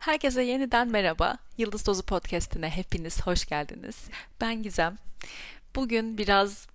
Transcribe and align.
Herkese 0.00 0.42
yeniden 0.42 0.88
merhaba. 0.88 1.36
Yıldız 1.58 1.86
Dozu 1.86 2.02
Podcast'ine 2.02 2.70
hepiniz 2.70 3.20
hoş 3.20 3.46
geldiniz. 3.46 4.08
Ben 4.40 4.62
Gizem. 4.62 4.98
Bugün 5.76 6.18
biraz 6.18 6.66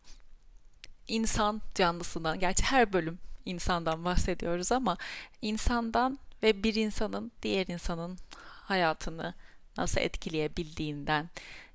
insan 1.07 1.61
canlısından, 1.75 2.39
gerçi 2.39 2.63
her 2.63 2.93
bölüm 2.93 3.19
insandan 3.45 4.05
bahsediyoruz 4.05 4.71
ama 4.71 4.97
insandan 5.41 6.19
ve 6.43 6.63
bir 6.63 6.75
insanın 6.75 7.31
diğer 7.41 7.67
insanın 7.67 8.17
hayatını 8.39 9.33
nasıl 9.77 10.01
etkileyebildiğinden, 10.01 11.29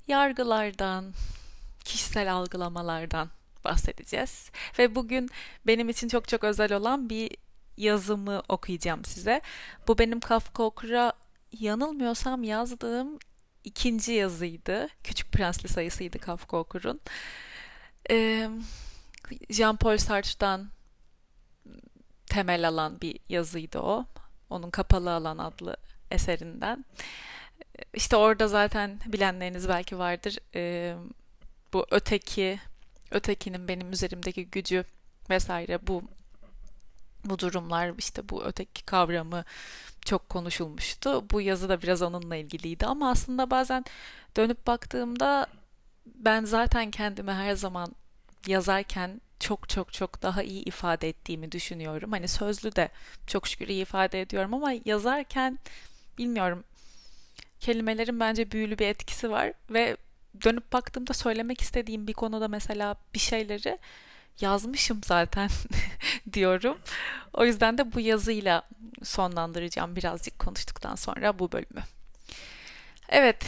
yargılardan, 0.09 1.13
kişisel 1.85 2.33
algılamalardan 2.33 3.31
bahsedeceğiz. 3.65 4.51
Ve 4.79 4.95
bugün 4.95 5.31
benim 5.67 5.89
için 5.89 6.09
çok 6.09 6.29
çok 6.29 6.45
özel 6.45 6.73
olan 6.73 7.11
bir 7.11 7.37
yazımı 7.77 8.43
okuyacağım 8.49 9.05
size. 9.05 9.41
Bu 9.89 9.99
benim 9.99 10.21
Kafka 10.21 10.63
Okur'a 10.63 11.13
yanılmıyorsam 11.53 12.43
yazdığım 12.43 13.19
ikinci 13.65 14.13
yazıydı. 14.13 14.89
Küçük 15.05 15.33
Prensli 15.33 15.69
sayısıydı 15.69 16.19
Kafka 16.19 16.57
Okur'un. 16.57 17.01
Ee, 18.11 18.51
Jean-Paul 19.51 19.99
Sartre'dan 19.99 20.71
temel 22.27 22.69
alan 22.69 23.01
bir 23.01 23.19
yazıydı 23.29 23.79
o. 23.79 24.07
Onun 24.51 24.71
Kapalı 24.71 25.13
Alan 25.13 25.39
adlı 25.39 25.77
eserinden. 26.11 26.85
İşte 27.95 28.17
orada 28.17 28.49
zaten 28.49 29.01
bilenleriniz 29.07 29.69
belki 29.69 29.99
vardır. 29.99 30.39
Ee, 30.55 30.97
bu 31.73 31.87
öteki, 31.91 32.61
ötekinin 33.11 33.69
benim 33.69 33.93
üzerimdeki 33.93 34.47
gücü 34.47 34.85
vesaire 35.31 35.87
bu 35.87 36.03
bu 37.25 37.39
durumlar 37.39 37.93
işte 37.99 38.29
bu 38.29 38.45
öteki 38.45 38.85
kavramı 38.85 39.45
çok 40.05 40.29
konuşulmuştu. 40.29 41.31
Bu 41.31 41.41
yazı 41.41 41.69
da 41.69 41.83
biraz 41.83 42.03
onunla 42.03 42.37
ilgiliydi 42.37 42.87
ama 42.87 43.11
aslında 43.11 43.51
bazen 43.51 43.85
dönüp 44.37 44.67
baktığımda 44.67 45.47
ben 46.07 46.45
zaten 46.45 46.91
kendimi 46.91 47.33
her 47.33 47.55
zaman 47.55 47.95
yazarken 48.47 49.21
çok 49.41 49.69
çok 49.69 49.93
çok 49.93 50.23
daha 50.23 50.43
iyi 50.43 50.65
ifade 50.65 51.09
ettiğimi 51.09 51.53
düşünüyorum. 51.53 52.13
Hani 52.13 52.29
sözlü 52.29 52.77
de 52.77 52.89
çok 53.27 53.49
şükür 53.49 53.69
iyi 53.69 53.83
ifade 53.83 54.21
ediyorum 54.21 54.55
ama 54.55 54.73
yazarken 54.85 55.59
bilmiyorum 56.19 56.65
kelimelerin 57.61 58.21
bence 58.21 58.51
büyülü 58.51 58.79
bir 58.79 58.87
etkisi 58.87 59.31
var 59.31 59.53
ve 59.71 59.97
dönüp 60.45 60.73
baktığımda 60.73 61.13
söylemek 61.13 61.61
istediğim 61.61 62.07
bir 62.07 62.13
konuda 62.13 62.49
mesela 62.49 62.97
bir 63.15 63.19
şeyleri 63.19 63.79
yazmışım 64.41 65.01
zaten 65.05 65.51
diyorum. 66.33 66.79
O 67.33 67.45
yüzden 67.45 67.79
de 67.79 67.93
bu 67.93 68.01
yazıyla 68.01 68.63
sonlandıracağım 69.03 69.97
birazcık 69.97 70.39
konuştuktan 70.39 70.95
sonra 70.95 71.39
bu 71.39 71.53
bölümü. 71.53 71.83
Evet, 73.09 73.47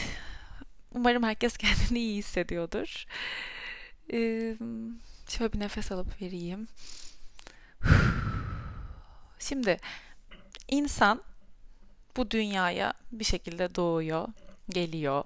umarım 0.91 1.23
herkes 1.23 1.57
kendini 1.57 1.99
iyi 1.99 2.17
hissediyordur. 2.17 3.05
Ee, 4.13 4.55
şöyle 5.29 5.53
bir 5.53 5.59
nefes 5.59 5.91
alıp 5.91 6.21
vereyim. 6.21 6.67
Şimdi 9.39 9.77
insan 10.67 11.21
bu 12.17 12.31
dünyaya 12.31 12.93
bir 13.11 13.25
şekilde 13.25 13.75
doğuyor, 13.75 14.27
geliyor. 14.69 15.23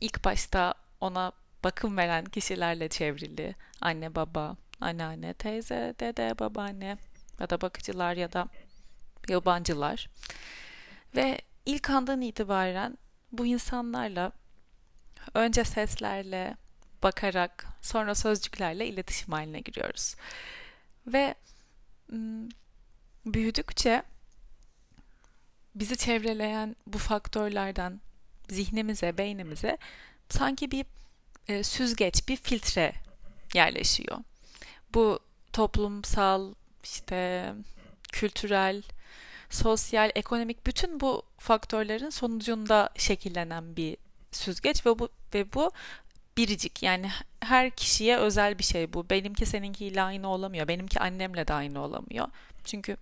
İlk 0.00 0.24
başta 0.24 0.74
ona 1.00 1.32
bakım 1.64 1.96
veren 1.96 2.24
kişilerle 2.24 2.88
çevrili. 2.88 3.54
Anne, 3.80 4.14
baba, 4.14 4.56
anneanne, 4.80 5.34
teyze, 5.34 5.94
dede, 6.00 6.38
babaanne 6.38 6.96
ya 7.40 7.50
da 7.50 7.60
bakıcılar 7.60 8.16
ya 8.16 8.32
da 8.32 8.48
yabancılar. 9.28 10.08
Ve 11.16 11.38
ilk 11.66 11.90
andan 11.90 12.20
itibaren 12.20 12.98
bu 13.32 13.46
insanlarla 13.46 14.32
önce 15.34 15.64
seslerle, 15.64 16.56
bakarak, 17.02 17.66
sonra 17.82 18.14
sözcüklerle 18.14 18.86
iletişim 18.86 19.32
haline 19.32 19.60
giriyoruz. 19.60 20.16
Ve 21.06 21.34
büyüdükçe 23.26 24.02
bizi 25.74 25.96
çevreleyen 25.96 26.76
bu 26.86 26.98
faktörlerden 26.98 28.00
zihnimize, 28.48 29.18
beynimize 29.18 29.78
sanki 30.28 30.70
bir 30.70 30.86
süzgeç, 31.62 32.28
bir 32.28 32.36
filtre 32.36 32.92
yerleşiyor. 33.54 34.18
Bu 34.94 35.18
toplumsal, 35.52 36.54
işte 36.84 37.52
kültürel, 38.12 38.82
sosyal, 39.50 40.10
ekonomik 40.14 40.66
bütün 40.66 41.00
bu 41.00 41.22
faktörlerin 41.38 42.10
sonucunda 42.10 42.90
şekillenen 42.96 43.76
bir 43.76 43.96
süzgeç 44.32 44.86
ve 44.86 44.98
bu 44.98 45.08
ve 45.34 45.52
bu 45.52 45.70
biricik 46.36 46.82
yani 46.82 47.10
her 47.40 47.70
kişiye 47.70 48.16
özel 48.16 48.58
bir 48.58 48.64
şey 48.64 48.92
bu. 48.92 49.10
Benimki 49.10 49.46
seninkiyle 49.46 50.02
aynı 50.02 50.28
olamıyor. 50.28 50.68
Benimki 50.68 51.00
annemle 51.00 51.48
de 51.48 51.54
aynı 51.54 51.80
olamıyor. 51.80 52.28
Çünkü 52.64 52.96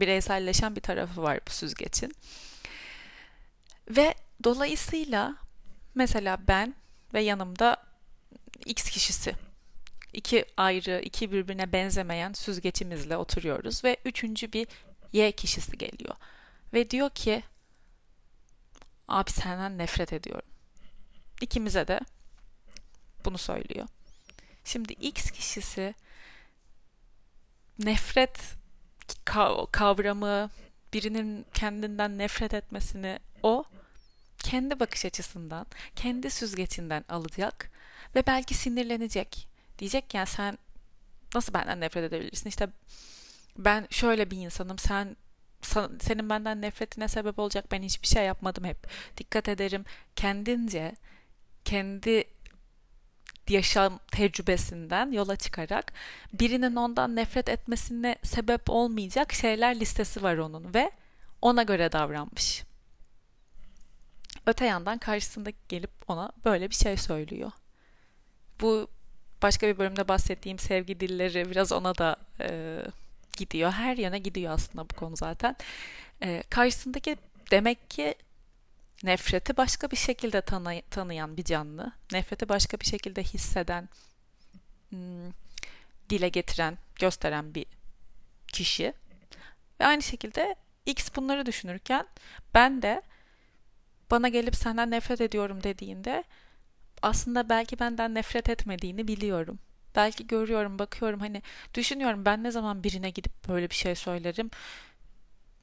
bireyselleşen 0.00 0.76
bir 0.76 0.80
tarafı 0.80 1.22
var 1.22 1.40
bu 1.48 1.50
süzgecin. 1.50 2.12
Ve 3.90 4.14
dolayısıyla 4.44 5.36
mesela 5.94 6.38
ben 6.48 6.74
ve 7.14 7.20
yanımda 7.20 7.76
X 8.64 8.90
kişisi 8.90 9.34
iki 10.12 10.44
ayrı, 10.56 11.00
iki 11.04 11.32
birbirine 11.32 11.72
benzemeyen 11.72 12.32
süzgeçimizle 12.32 13.16
oturuyoruz 13.16 13.84
ve 13.84 13.96
üçüncü 14.04 14.52
bir 14.52 14.68
Y 15.12 15.32
kişisi 15.32 15.78
geliyor. 15.78 16.16
Ve 16.72 16.90
diyor 16.90 17.10
ki 17.10 17.42
abi 19.08 19.30
senden 19.30 19.78
nefret 19.78 20.12
ediyorum. 20.12 20.48
İkimize 21.40 21.88
de 21.88 22.00
bunu 23.24 23.38
söylüyor. 23.38 23.88
Şimdi 24.64 24.92
X 24.92 25.30
kişisi 25.30 25.94
nefret 27.78 28.38
kavramı, 29.72 30.50
birinin 30.92 31.46
kendinden 31.54 32.18
nefret 32.18 32.54
etmesini 32.54 33.18
o 33.42 33.64
kendi 34.38 34.80
bakış 34.80 35.04
açısından, 35.04 35.66
kendi 35.96 36.30
süzgecinden 36.30 37.04
alacak 37.08 37.70
ve 38.14 38.26
belki 38.26 38.54
sinirlenecek. 38.54 39.48
Diyecek 39.78 40.14
ya 40.14 40.26
sen 40.26 40.58
nasıl 41.34 41.54
benden 41.54 41.80
nefret 41.80 42.04
edebilirsin? 42.04 42.48
İşte 42.48 42.68
ben 43.56 43.86
şöyle 43.90 44.30
bir 44.30 44.36
insanım. 44.36 44.78
Sen 44.78 45.16
senin 46.00 46.30
benden 46.30 46.62
nefretine 46.62 47.08
sebep 47.08 47.38
olacak 47.38 47.64
ben 47.72 47.82
hiçbir 47.82 48.08
şey 48.08 48.24
yapmadım 48.24 48.64
hep. 48.64 48.86
Dikkat 49.16 49.48
ederim 49.48 49.84
kendince 50.16 50.94
kendi 51.64 52.24
yaşam 53.48 53.98
tecrübesinden 54.12 55.12
yola 55.12 55.36
çıkarak 55.36 55.92
birinin 56.32 56.76
ondan 56.76 57.16
nefret 57.16 57.48
etmesine 57.48 58.16
sebep 58.22 58.70
olmayacak 58.70 59.32
şeyler 59.32 59.80
listesi 59.80 60.22
var 60.22 60.36
onun 60.36 60.74
ve 60.74 60.90
ona 61.42 61.62
göre 61.62 61.92
davranmış. 61.92 62.62
Öte 64.46 64.64
yandan 64.64 64.98
karşısındaki 64.98 65.58
gelip 65.68 65.90
ona 66.08 66.32
böyle 66.44 66.70
bir 66.70 66.74
şey 66.74 66.96
söylüyor. 66.96 67.52
Bu 68.60 68.90
başka 69.42 69.68
bir 69.68 69.78
bölümde 69.78 70.08
bahsettiğim 70.08 70.58
sevgi 70.58 71.00
dilleri 71.00 71.50
biraz 71.50 71.72
ona 71.72 71.98
da 71.98 72.16
e, 72.40 72.78
gidiyor. 73.36 73.72
Her 73.72 73.96
yöne 73.96 74.18
gidiyor 74.18 74.52
aslında 74.52 74.90
bu 74.90 74.94
konu 74.94 75.16
zaten. 75.16 75.56
E, 76.22 76.42
karşısındaki 76.50 77.16
demek 77.50 77.90
ki 77.90 78.14
nefreti 79.04 79.56
başka 79.56 79.90
bir 79.90 79.96
şekilde 79.96 80.40
tanı 80.40 80.82
tanıyan 80.90 81.36
bir 81.36 81.44
canlı. 81.44 81.92
Nefreti 82.12 82.48
başka 82.48 82.80
bir 82.80 82.86
şekilde 82.86 83.22
hisseden, 83.22 83.88
hmm, 84.90 85.30
dile 86.10 86.28
getiren, 86.28 86.78
gösteren 86.96 87.54
bir 87.54 87.66
kişi. 88.48 88.92
Ve 89.80 89.86
aynı 89.86 90.02
şekilde 90.02 90.56
X 90.86 91.08
bunları 91.16 91.46
düşünürken 91.46 92.06
ben 92.54 92.82
de 92.82 93.02
bana 94.10 94.28
gelip 94.28 94.56
senden 94.56 94.90
nefret 94.90 95.20
ediyorum 95.20 95.62
dediğinde 95.62 96.24
aslında 97.02 97.48
belki 97.48 97.78
benden 97.78 98.14
nefret 98.14 98.48
etmediğini 98.48 99.08
biliyorum. 99.08 99.58
Belki 99.96 100.26
görüyorum, 100.26 100.78
bakıyorum 100.78 101.20
hani 101.20 101.42
düşünüyorum 101.74 102.24
ben 102.24 102.44
ne 102.44 102.50
zaman 102.50 102.84
birine 102.84 103.10
gidip 103.10 103.48
böyle 103.48 103.70
bir 103.70 103.74
şey 103.74 103.94
söylerim. 103.94 104.50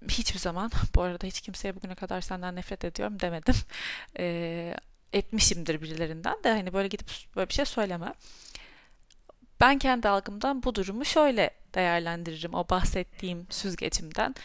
Hiçbir 0.10 0.40
zaman 0.40 0.72
bu 0.96 1.02
arada 1.02 1.28
hiç 1.28 1.42
kimseye 1.42 1.76
bugüne 1.76 1.96
kadar 1.96 2.22
senden 2.22 2.56
nefret 2.56 2.86
ediyorum 2.86 3.20
demedim. 3.20 3.56
E, 4.20 4.76
etmişimdir 5.14 5.82
birilerinden 5.82 6.44
de 6.44 6.52
hani 6.52 6.74
böyle 6.74 6.88
gidip 6.88 7.08
böyle 7.36 7.50
bir 7.50 7.54
şey 7.54 7.66
söylemem. 7.66 8.14
Ben 9.60 9.80
kendi 9.80 10.10
algımdan 10.10 10.64
bu 10.64 10.76
durumu 10.76 11.06
şöyle 11.06 11.50
değerlendiririm 11.76 12.54
o 12.54 12.70
bahsettiğim 12.70 13.48
süzgecimden. 13.50 14.36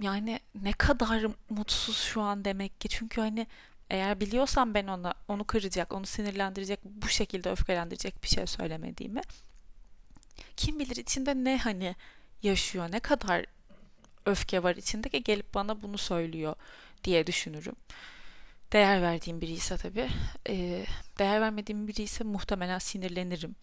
Yani 0.00 0.40
ne 0.62 0.72
kadar 0.72 1.26
mutsuz 1.50 1.96
şu 1.98 2.22
an 2.22 2.44
demek 2.44 2.80
ki 2.80 2.88
çünkü 2.88 3.20
hani 3.20 3.46
eğer 3.90 4.20
biliyorsam 4.20 4.74
ben 4.74 4.86
ona 4.86 5.14
onu 5.28 5.44
kıracak, 5.44 5.92
onu 5.92 6.06
sinirlendirecek, 6.06 6.80
bu 6.84 7.08
şekilde 7.08 7.50
öfkelendirecek 7.50 8.22
bir 8.22 8.28
şey 8.28 8.46
söylemediğimi 8.46 9.20
kim 10.56 10.78
bilir 10.78 10.96
içinde 10.96 11.34
ne 11.34 11.58
hani 11.58 11.96
yaşıyor, 12.42 12.92
ne 12.92 13.00
kadar 13.00 13.46
öfke 14.26 14.62
var 14.62 14.76
içinde 14.76 15.08
ki 15.08 15.22
gelip 15.22 15.54
bana 15.54 15.82
bunu 15.82 15.98
söylüyor 15.98 16.54
diye 17.04 17.26
düşünürüm. 17.26 17.76
Değer 18.72 19.02
verdiğim 19.02 19.40
biri 19.40 19.52
ise 19.52 19.76
tabii. 19.76 20.08
E, 20.48 20.84
değer 21.18 21.40
vermediğim 21.40 21.88
biri 21.88 22.02
ise 22.02 22.24
muhtemelen 22.24 22.78
sinirlenirim. 22.78 23.56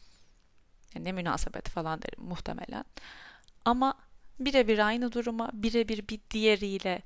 Yani 0.95 1.05
ne 1.05 1.11
münasebet 1.11 1.69
falan 1.69 2.01
derim 2.01 2.23
muhtemelen. 2.23 2.85
Ama 3.65 3.97
birebir 4.39 4.79
aynı 4.79 5.11
duruma, 5.11 5.49
birebir 5.53 6.07
bir 6.07 6.19
diğeriyle 6.31 7.01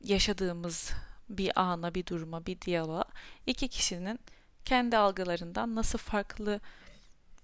yaşadığımız 0.00 0.92
bir 1.28 1.60
ana, 1.60 1.94
bir 1.94 2.06
duruma, 2.06 2.46
bir 2.46 2.60
diyaloğa 2.60 3.04
iki 3.46 3.68
kişinin 3.68 4.20
kendi 4.64 4.96
algılarından 4.96 5.74
nasıl 5.74 5.98
farklı 5.98 6.60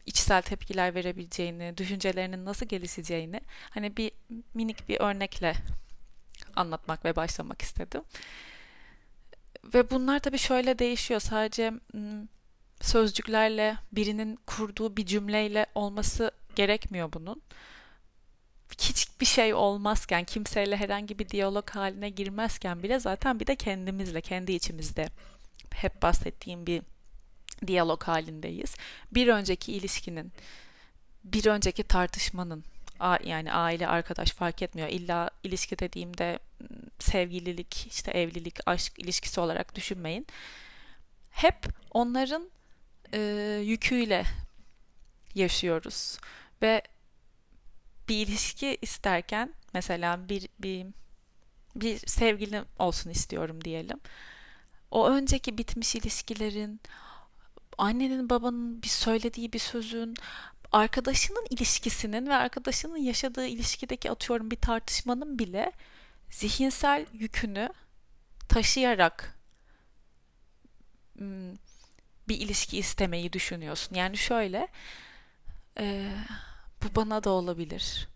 içsel 0.07 0.43
tepkiler 0.43 0.95
verebileceğini, 0.95 1.77
düşüncelerinin 1.77 2.45
nasıl 2.45 2.67
gelişeceğini 2.67 3.41
hani 3.71 3.97
bir 3.97 4.13
minik 4.55 4.89
bir 4.89 5.01
örnekle 5.01 5.55
anlatmak 6.57 7.05
ve 7.05 7.17
başlamak 7.17 7.63
istedim. 7.63 8.03
Ve 9.75 9.91
bunlar 9.91 10.19
tabii 10.19 10.39
şöyle 10.39 10.79
değişiyor. 10.79 11.21
Sadece 11.21 11.73
sözcüklerle 12.81 13.77
birinin 13.93 14.39
kurduğu 14.47 14.97
bir 14.97 15.07
cümleyle 15.07 15.67
olması 15.75 16.31
gerekmiyor 16.57 17.13
bunun. 17.13 17.43
Hiçbir 18.81 19.27
şey 19.27 19.55
olmazken, 19.55 20.25
kimseyle 20.25 20.77
herhangi 20.77 21.19
bir 21.19 21.29
diyalog 21.29 21.71
haline 21.71 22.11
girmezken 22.11 22.83
bile 22.83 23.01
zaten 23.01 23.41
bir 23.41 23.47
de 23.47 23.57
kendimizle, 23.57 24.21
kendi 24.21 24.53
içimizde 24.53 25.09
hep 25.75 26.03
bahsettiğim 26.03 26.67
bir 26.67 26.83
diyalog 27.67 28.03
halindeyiz. 28.03 28.77
Bir 29.13 29.29
önceki 29.29 29.73
ilişkinin, 29.73 30.33
bir 31.25 31.47
önceki 31.47 31.83
tartışmanın, 31.83 32.65
yani 33.25 33.53
aile, 33.53 33.89
arkadaş 33.89 34.31
fark 34.31 34.63
etmiyor. 34.63 34.89
İlla 34.89 35.31
ilişki 35.45 35.79
dediğimde 35.79 36.39
sevgililik, 36.99 37.87
işte 37.87 38.11
evlilik, 38.11 38.59
aşk 38.67 38.99
ilişkisi 38.99 39.41
olarak 39.41 39.75
düşünmeyin. 39.75 40.27
Hep 41.31 41.67
onların 41.91 42.51
e, 43.15 43.21
yüküyle 43.65 44.25
yaşıyoruz 45.35 46.19
ve 46.63 46.83
bir 48.11 48.27
ilişki 48.27 48.79
isterken 48.83 49.55
mesela 49.75 50.29
bir 50.29 50.49
bir 50.59 50.87
bir 51.77 51.99
sevgilim 51.99 52.65
olsun 52.79 53.11
istiyorum 53.11 53.65
diyelim. 53.65 54.01
O 54.91 55.09
önceki 55.11 55.59
bitmiş 55.59 55.95
ilişkilerin, 55.95 56.81
annenin 57.79 58.31
babanın 58.31 58.83
bir 58.83 58.89
söylediği 58.89 59.53
bir 59.53 59.59
sözün, 59.59 60.15
arkadaşının 60.73 61.47
ilişkisinin 61.51 62.27
ve 62.27 62.35
arkadaşının 62.35 62.97
yaşadığı 62.97 63.47
ilişkideki 63.47 64.11
atıyorum 64.11 64.51
bir 64.51 64.57
tartışmanın 64.57 65.39
bile 65.39 65.73
zihinsel 66.31 67.07
yükünü 67.13 67.69
taşıyarak 68.49 69.39
bir 72.29 72.41
ilişki 72.41 72.79
istemeyi 72.79 73.33
düşünüyorsun. 73.33 73.95
Yani 73.95 74.17
şöyle 74.17 74.69
e, 75.79 76.13
bu 76.83 76.95
bana 76.97 77.25
da 77.25 77.31
olabilir. 77.31 78.09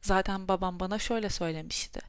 Zaten 0.00 0.48
babam 0.48 0.80
bana 0.80 0.98
şöyle 0.98 1.30
söylemişti. 1.30 2.00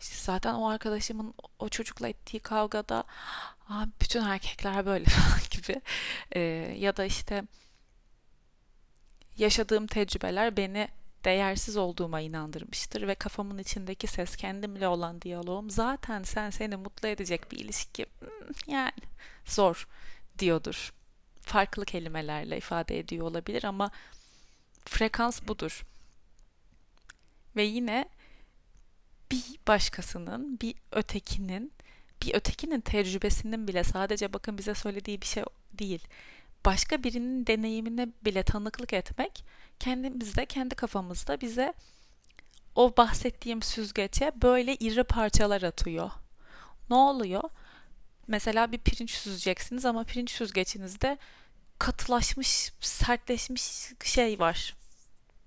İşte 0.00 0.16
zaten 0.18 0.54
o 0.54 0.68
arkadaşımın 0.68 1.34
o 1.58 1.68
çocukla 1.68 2.08
ettiği 2.08 2.40
kavgada 2.40 3.04
bütün 4.00 4.24
erkekler 4.24 4.86
böyle 4.86 5.04
gibi 5.50 5.80
e, 6.32 6.40
ya 6.78 6.96
da 6.96 7.04
işte 7.04 7.44
yaşadığım 9.36 9.86
tecrübeler 9.86 10.56
beni 10.56 10.88
değersiz 11.24 11.76
olduğuma 11.76 12.20
inandırmıştır 12.20 13.08
ve 13.08 13.14
kafamın 13.14 13.58
içindeki 13.58 14.06
ses 14.06 14.36
kendimle 14.36 14.88
olan 14.88 15.22
diyaloğum 15.22 15.70
zaten 15.70 16.22
sen 16.22 16.50
seni 16.50 16.76
mutlu 16.76 17.08
edecek 17.08 17.52
bir 17.52 17.58
ilişki 17.58 18.06
hmm, 18.18 18.28
yani 18.66 18.92
zor 19.44 19.88
diyordur. 20.38 20.92
Farklı 21.40 21.84
kelimelerle 21.84 22.56
ifade 22.56 22.98
ediyor 22.98 23.26
olabilir 23.26 23.64
ama 23.64 23.90
frekans 24.84 25.42
budur. 25.48 25.82
Ve 27.56 27.62
yine 27.62 28.08
bir 29.30 29.58
başkasının, 29.68 30.60
bir 30.60 30.74
ötekinin, 30.92 31.72
bir 32.22 32.34
ötekinin 32.34 32.80
tecrübesinin 32.80 33.68
bile 33.68 33.84
sadece 33.84 34.32
bakın 34.32 34.58
bize 34.58 34.74
söylediği 34.74 35.20
bir 35.20 35.26
şey 35.26 35.44
değil. 35.72 36.08
Başka 36.64 37.04
birinin 37.04 37.46
deneyimine 37.46 38.08
bile 38.24 38.42
tanıklık 38.42 38.92
etmek 38.92 39.44
kendimizde, 39.80 40.46
kendi 40.46 40.74
kafamızda 40.74 41.40
bize 41.40 41.74
o 42.74 42.96
bahsettiğim 42.96 43.62
süzgece 43.62 44.32
böyle 44.42 44.76
iri 44.76 45.04
parçalar 45.04 45.62
atıyor. 45.62 46.10
Ne 46.90 46.96
oluyor? 46.96 47.42
Mesela 48.26 48.72
bir 48.72 48.78
pirinç 48.78 49.10
süzeceksiniz 49.10 49.84
ama 49.84 50.04
pirinç 50.04 50.30
süzgecinizde 50.30 51.18
katılaşmış, 51.82 52.72
sertleşmiş 52.80 53.92
şey 54.04 54.38
var. 54.38 54.76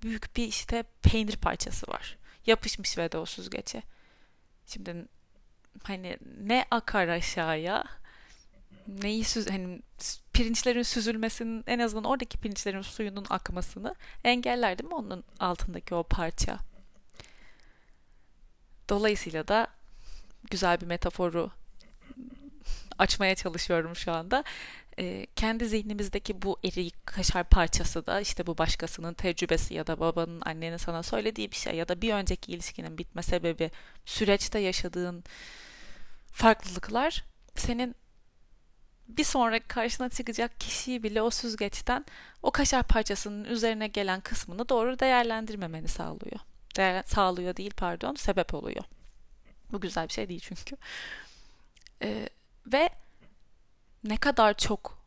Büyük 0.04 0.36
bir 0.36 0.48
işte 0.48 0.84
peynir 1.02 1.38
parçası 1.38 1.92
var. 1.92 2.18
Yapışmış 2.46 2.98
ve 2.98 3.12
de 3.12 3.18
o 3.18 3.26
süzgece. 3.26 3.84
Şimdi 4.68 4.96
hani 5.84 6.18
ne 6.42 6.66
akar 6.72 7.08
aşağıya 7.08 7.84
neyi 8.88 9.24
süz 9.24 9.50
hani 9.50 9.82
pirinçlerin 10.34 10.84
süzülmesinin 10.84 11.64
en 11.68 11.80
azından 11.80 12.04
oradaki 12.04 12.38
pirinçlerin 12.38 12.82
suyunun 12.82 13.26
akmasını 13.30 13.96
engeller 14.24 14.78
değil 14.78 14.90
mi 14.90 14.96
onun 14.96 15.24
altındaki 15.40 15.96
o 15.96 16.04
parça. 16.04 16.60
Dolayısıyla 18.90 19.48
da 19.48 19.68
güzel 20.52 20.82
bir 20.82 20.86
metaforu 20.86 21.52
açmaya 22.98 23.36
çalışıyorum 23.36 23.96
şu 23.96 24.12
anda. 24.12 24.44
Kendi 25.36 25.66
zihnimizdeki 25.66 26.42
bu 26.42 26.60
eri 26.64 26.92
kaşar 27.06 27.44
parçası 27.44 28.06
da 28.06 28.22
işte 28.22 28.48
bu 28.48 28.58
başkasının 28.58 29.14
tecrübesi 29.14 29.74
ya 29.74 29.88
da 29.88 30.00
babanın 30.00 30.42
annenin 30.46 30.78
sana 30.78 31.04
söylediği 31.04 31.52
bir 31.52 31.56
şey 31.56 31.76
ya 31.76 31.88
da 31.88 32.02
bir 32.02 32.14
önceki 32.14 32.52
ilişkinin 32.52 32.98
bitme 32.98 33.24
sebebi 33.24 33.72
süreçte 34.06 34.60
yaşadığın 34.60 35.24
farklılıklar 36.32 37.24
senin 37.56 37.96
bir 39.08 39.24
sonraki 39.24 39.68
karşına 39.68 40.10
çıkacak 40.10 40.60
kişiyi 40.60 41.04
bile 41.04 41.22
o 41.22 41.30
süzgeçten 41.30 42.06
o 42.44 42.52
kaşar 42.52 42.84
parçasının 42.84 43.44
üzerine 43.46 43.88
gelen 43.88 44.22
kısmını 44.22 44.70
doğru 44.70 45.00
değerlendirmemeni 45.00 45.88
sağlıyor. 45.88 46.40
Değer, 46.78 47.04
sağlıyor 47.06 47.56
değil 47.56 47.72
pardon 47.78 48.16
sebep 48.16 48.54
oluyor. 48.54 48.84
Bu 49.72 49.82
güzel 49.82 50.08
bir 50.08 50.14
şey 50.14 50.30
değil 50.30 50.40
çünkü. 50.44 50.78
Ee, 52.02 52.30
ve 52.66 52.90
ne 54.06 54.18
kadar 54.18 54.58
çok 54.58 55.06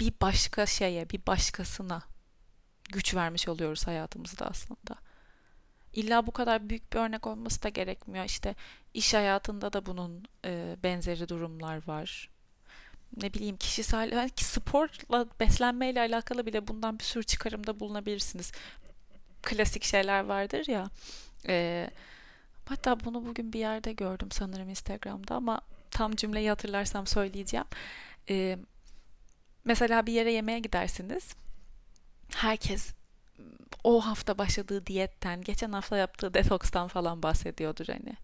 bir 0.00 0.12
başka 0.20 0.66
şeye, 0.66 1.10
bir 1.10 1.26
başkasına 1.26 2.02
güç 2.92 3.14
vermiş 3.14 3.48
oluyoruz 3.48 3.86
hayatımızda 3.86 4.46
aslında. 4.46 4.94
İlla 5.92 6.26
bu 6.26 6.32
kadar 6.32 6.68
büyük 6.68 6.92
bir 6.92 6.98
örnek 6.98 7.26
olması 7.26 7.62
da 7.62 7.68
gerekmiyor. 7.68 8.24
İşte 8.24 8.54
iş 8.94 9.14
hayatında 9.14 9.72
da 9.72 9.86
bunun 9.86 10.24
e, 10.44 10.76
benzeri 10.82 11.28
durumlar 11.28 11.86
var. 11.86 12.30
Ne 13.16 13.34
bileyim 13.34 13.56
kişisel, 13.56 14.12
yani 14.12 14.30
sporla, 14.36 15.26
beslenmeyle 15.40 16.00
alakalı 16.00 16.46
bile 16.46 16.68
bundan 16.68 16.98
bir 16.98 17.04
sürü 17.04 17.24
çıkarımda 17.24 17.80
bulunabilirsiniz. 17.80 18.52
Klasik 19.42 19.84
şeyler 19.84 20.24
vardır 20.24 20.66
ya. 20.66 20.90
E, 21.48 21.90
hatta 22.64 23.04
bunu 23.04 23.26
bugün 23.26 23.52
bir 23.52 23.58
yerde 23.58 23.92
gördüm 23.92 24.28
sanırım 24.30 24.68
Instagram'da 24.68 25.34
ama 25.34 25.60
tam 25.90 26.16
cümleyi 26.16 26.48
hatırlarsam 26.48 27.06
söyleyeceğim. 27.06 27.66
Ee, 28.30 28.58
mesela 29.64 30.06
bir 30.06 30.12
yere 30.12 30.32
yemeğe 30.32 30.58
gidersiniz. 30.58 31.34
Herkes 32.34 32.92
o 33.84 34.00
hafta 34.00 34.38
başladığı 34.38 34.86
diyetten, 34.86 35.40
geçen 35.42 35.72
hafta 35.72 35.96
yaptığı 35.96 36.34
detokstan 36.34 36.88
falan 36.88 37.22
bahsediyordur 37.22 37.86
hani. 37.86 38.16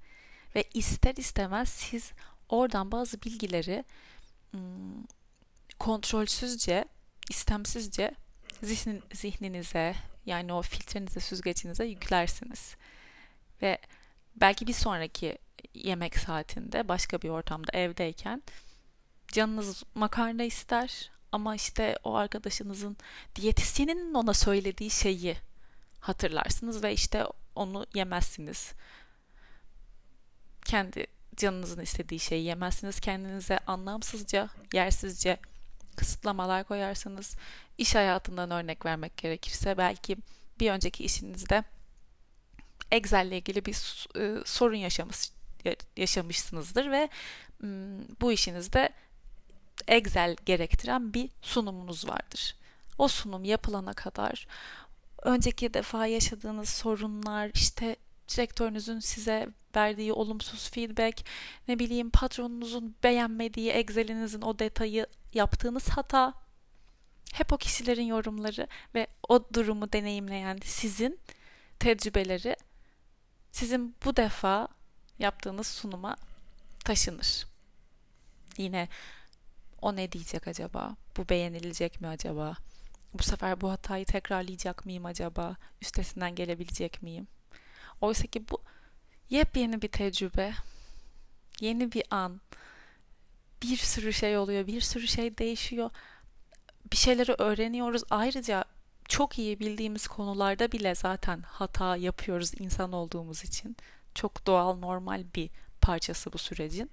Ve 0.55 0.65
ister 0.75 1.15
istemez 1.17 1.69
siz 1.69 2.13
oradan 2.49 2.93
bazı 2.93 3.23
bilgileri 3.23 3.85
kontrolsüzce, 5.79 6.85
istemsizce 7.31 8.15
zihnin, 8.63 9.03
zihninize 9.13 9.95
yani 10.27 10.53
o 10.53 10.63
filtrenize, 10.63 11.21
süzgecinize 11.21 11.85
yüklersiniz. 11.85 12.77
Ve 13.63 13.79
belki 14.37 14.67
bir 14.67 14.73
sonraki 14.73 15.39
yemek 15.75 16.19
saatinde 16.19 16.89
başka 16.89 17.23
bir 17.23 17.29
ortamda 17.29 17.79
evdeyken 17.79 18.43
canınız 19.29 19.83
makarna 19.95 20.43
ister 20.43 21.11
ama 21.33 21.55
işte 21.55 21.99
o 22.05 22.15
arkadaşınızın 22.15 22.97
diyetisyeninin 23.37 24.15
ona 24.15 24.35
söylediği 24.35 24.91
şeyi 24.91 25.37
hatırlarsınız 26.01 26.83
ve 26.83 26.93
işte 26.93 27.27
onu 27.55 27.87
yemezsiniz. 27.95 28.73
Kendi 30.65 31.07
canınızın 31.37 31.81
istediği 31.81 32.21
şeyi 32.21 32.45
yemezsiniz. 32.45 33.01
Kendinize 33.01 33.59
anlamsızca, 33.59 34.49
yersizce 34.73 35.39
kısıtlamalar 35.97 36.65
koyarsınız. 36.65 37.37
İş 37.79 37.95
hayatından 37.95 38.51
örnek 38.51 38.87
vermek 38.87 39.17
gerekirse 39.17 39.79
belki 39.79 40.17
bir 40.61 40.71
önceki 40.71 41.05
işinizde 41.05 41.65
Excel 42.91 43.27
ile 43.27 43.39
ilgili 43.39 43.65
bir 43.65 44.07
e, 44.19 44.45
sorun 44.45 44.77
yaşamış 44.77 45.34
yaşamışsınızdır 45.97 46.91
ve 46.91 47.09
bu 48.21 48.33
işinizde 48.33 48.89
Excel 49.89 50.37
gerektiren 50.47 51.15
bir 51.15 51.31
sunumunuz 51.43 52.09
vardır. 52.09 52.57
O 52.99 53.09
sunum 53.09 53.45
yapılana 53.45 53.93
kadar 53.93 54.47
önceki 55.23 55.75
defa 55.75 56.07
yaşadığınız 56.07 56.69
sorunlar, 56.69 57.51
işte 57.55 57.97
direktörünüzün 58.29 59.01
size 59.01 59.49
verdiği 59.77 60.13
olumsuz 60.13 60.71
feedback, 60.71 61.25
ne 61.69 61.79
bileyim 61.79 62.11
patronunuzun 62.11 62.95
beğenmediği 63.03 63.71
Excel'inizin 63.71 64.43
o 64.43 64.59
detayı, 64.59 65.07
yaptığınız 65.35 65.89
hata, 65.89 66.35
hep 67.33 67.53
o 67.53 67.57
kişilerin 67.57 68.07
yorumları 68.07 68.67
ve 68.95 69.07
o 69.29 69.45
durumu 69.55 69.93
deneyimleyen 69.93 70.59
sizin 70.65 71.21
tecrübeleri 71.79 72.57
sizin 73.53 73.97
bu 74.05 74.17
defa 74.17 74.69
yaptığınız 75.19 75.67
sunuma 75.67 76.17
taşınır. 76.85 77.47
Yine 78.59 78.89
o 79.83 79.97
ne 79.97 80.13
diyecek 80.13 80.49
acaba? 80.49 80.97
Bu 81.17 81.29
beğenilecek 81.29 82.01
mi 82.01 82.09
acaba? 82.09 82.57
Bu 83.15 83.23
sefer 83.23 83.61
bu 83.61 83.71
hatayı 83.71 84.05
tekrarlayacak 84.05 84.87
mıyım 84.87 85.07
acaba? 85.07 85.57
Üstesinden 85.83 86.35
gelebilecek 86.35 87.03
miyim? 87.03 87.27
Oysa 88.01 88.27
ki 88.27 88.49
bu 88.51 88.63
yepyeni 89.31 89.83
bir 89.83 89.89
tecrübe, 89.89 90.53
yeni 91.61 91.93
bir 91.93 92.05
an. 92.11 92.41
Bir 93.63 93.77
sürü 93.77 94.13
şey 94.13 94.39
oluyor, 94.39 94.67
bir 94.67 94.81
sürü 94.81 95.09
şey 95.09 95.39
değişiyor. 95.39 95.91
Bir 96.93 96.97
şeyleri 96.97 97.33
öğreniyoruz. 97.33 98.03
Ayrıca 98.11 98.65
çok 99.09 99.39
iyi 99.39 99.61
bildiğimiz 99.61 100.07
konularda 100.07 100.73
bile 100.73 100.95
zaten 100.95 101.43
hata 101.43 101.97
yapıyoruz 101.97 102.53
insan 102.59 102.93
olduğumuz 102.93 103.45
için. 103.45 103.77
Çok 104.15 104.47
doğal, 104.47 104.79
normal 104.79 105.25
bir 105.35 105.51
parçası 105.81 106.33
bu 106.33 106.39
sürecin. 106.39 106.91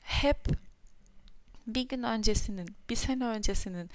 Hep 0.00 0.46
bir 1.66 1.88
gün 1.88 2.02
öncesinin, 2.02 2.76
bir 2.90 2.96
sene 2.96 3.24
öncesinin, 3.24 3.90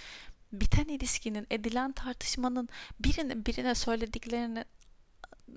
biten 0.53 0.85
ilişkinin, 0.85 1.47
edilen 1.51 1.91
tartışmanın 1.91 2.69
birinin 2.99 3.45
birine 3.45 3.75
söylediklerini 3.75 4.65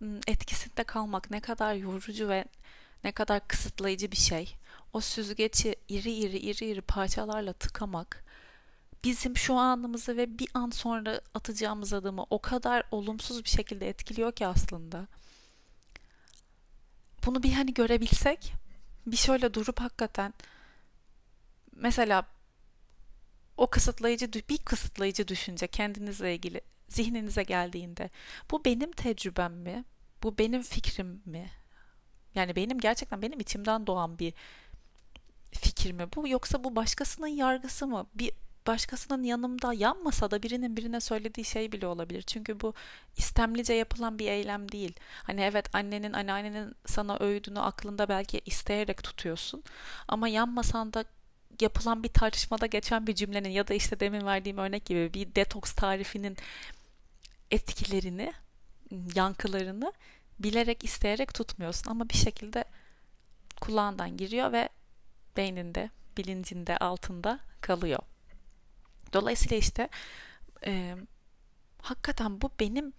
ıı, 0.03 0.21
etkisinde 0.27 0.85
kalmak 0.85 1.31
ne 1.31 1.41
kadar 1.41 1.75
yorucu 1.75 2.29
ve 2.29 2.45
ne 3.05 3.13
kadar 3.13 3.49
kısıtlayıcı 3.49 4.13
bir 4.13 4.17
şey. 4.17 4.55
O 4.93 5.01
süzgeci 5.01 5.77
iri 5.89 6.13
iri 6.13 6.39
iri 6.39 6.67
iri 6.67 6.81
parçalarla 6.81 7.53
tıkamak 7.53 8.25
bizim 9.05 9.37
şu 9.37 9.55
anımızı 9.55 10.17
ve 10.17 10.39
bir 10.39 10.49
an 10.55 10.71
sonra 10.71 11.21
atacağımız 11.35 11.93
adımı 11.93 12.27
o 12.31 12.39
kadar 12.39 12.83
olumsuz 12.91 13.45
bir 13.45 13.49
şekilde 13.49 13.89
etkiliyor 13.89 14.33
ki 14.33 14.47
aslında. 14.47 15.07
Bunu 17.27 17.43
bir 17.43 17.53
hani 17.53 17.75
görebilsek, 17.75 18.53
bir 19.07 19.17
şöyle 19.17 19.55
durup 19.55 19.81
hakikaten 19.81 20.35
mesela 21.73 22.27
o 23.57 23.67
kısıtlayıcı 23.67 24.33
bir 24.33 24.59
kısıtlayıcı 24.59 25.29
düşünce 25.29 25.67
kendinizle 25.67 26.35
ilgili 26.35 26.61
zihninize 26.89 27.43
geldiğinde 27.43 28.11
bu 28.51 28.65
benim 28.65 28.93
tecrübem 28.93 29.53
mi? 29.53 29.85
Bu 30.23 30.39
benim 30.39 30.63
fikrim 30.63 31.23
mi? 31.25 31.51
Yani 32.35 32.57
benim 32.57 32.79
gerçekten 32.79 33.23
benim 33.23 33.41
içimden 33.41 33.87
doğan 33.87 34.19
bir 34.19 34.35
fikir 35.53 35.93
mi 35.93 36.09
bu 36.17 36.29
yoksa 36.29 36.65
bu 36.65 36.77
başkasının 36.77 37.27
yargısı 37.27 37.87
mı? 37.87 38.07
Bir 38.15 38.33
başkasının 38.69 39.23
yanımda 39.23 39.73
yanmasa 39.73 40.31
da 40.31 40.43
birinin 40.43 40.77
birine 40.77 41.01
söylediği 41.01 41.45
şey 41.45 41.73
bile 41.73 41.87
olabilir. 41.87 42.23
Çünkü 42.23 42.61
bu 42.61 42.75
istemlice 43.17 43.73
yapılan 43.73 44.19
bir 44.19 44.29
eylem 44.31 44.73
değil. 44.73 44.93
Hani 45.23 45.41
evet 45.41 45.75
annenin, 45.75 46.13
anneannenin 46.13 46.75
sana 46.87 47.17
öğüdünü 47.21 47.61
aklında 47.61 48.09
belki 48.09 48.41
isteyerek 48.47 49.03
tutuyorsun. 49.03 49.65
Ama 50.09 50.29
yanmasan 50.29 50.93
da 50.93 51.05
yapılan 51.61 52.03
bir 52.03 52.09
tartışmada 52.09 52.67
geçen 52.67 53.07
bir 53.07 53.15
cümlenin 53.15 53.49
ya 53.49 53.69
da 53.69 53.75
işte 53.75 54.01
demin 54.01 54.27
verdiğim 54.27 54.59
örnek 54.59 54.85
gibi 54.85 55.15
bir 55.15 55.35
detoks 55.35 55.73
tarifinin 55.73 56.37
etkilerini, 57.51 58.33
yankılarını 59.15 59.93
bilerek 60.39 60.85
isteyerek 60.85 61.35
tutmuyorsun 61.35 61.91
ama 61.91 62.09
bir 62.09 62.15
şekilde 62.15 62.65
kulağından 63.61 64.17
giriyor 64.17 64.53
ve 64.53 64.69
beyninde, 65.37 65.91
bilincinde, 66.17 66.77
altında 66.77 67.41
kalıyor. 67.61 68.01
Dolayısıyla 69.13 69.57
işte 69.57 69.89
e, 70.67 70.97
hakikaten 71.83 72.41
bu 72.41 72.51
benim 72.61 72.93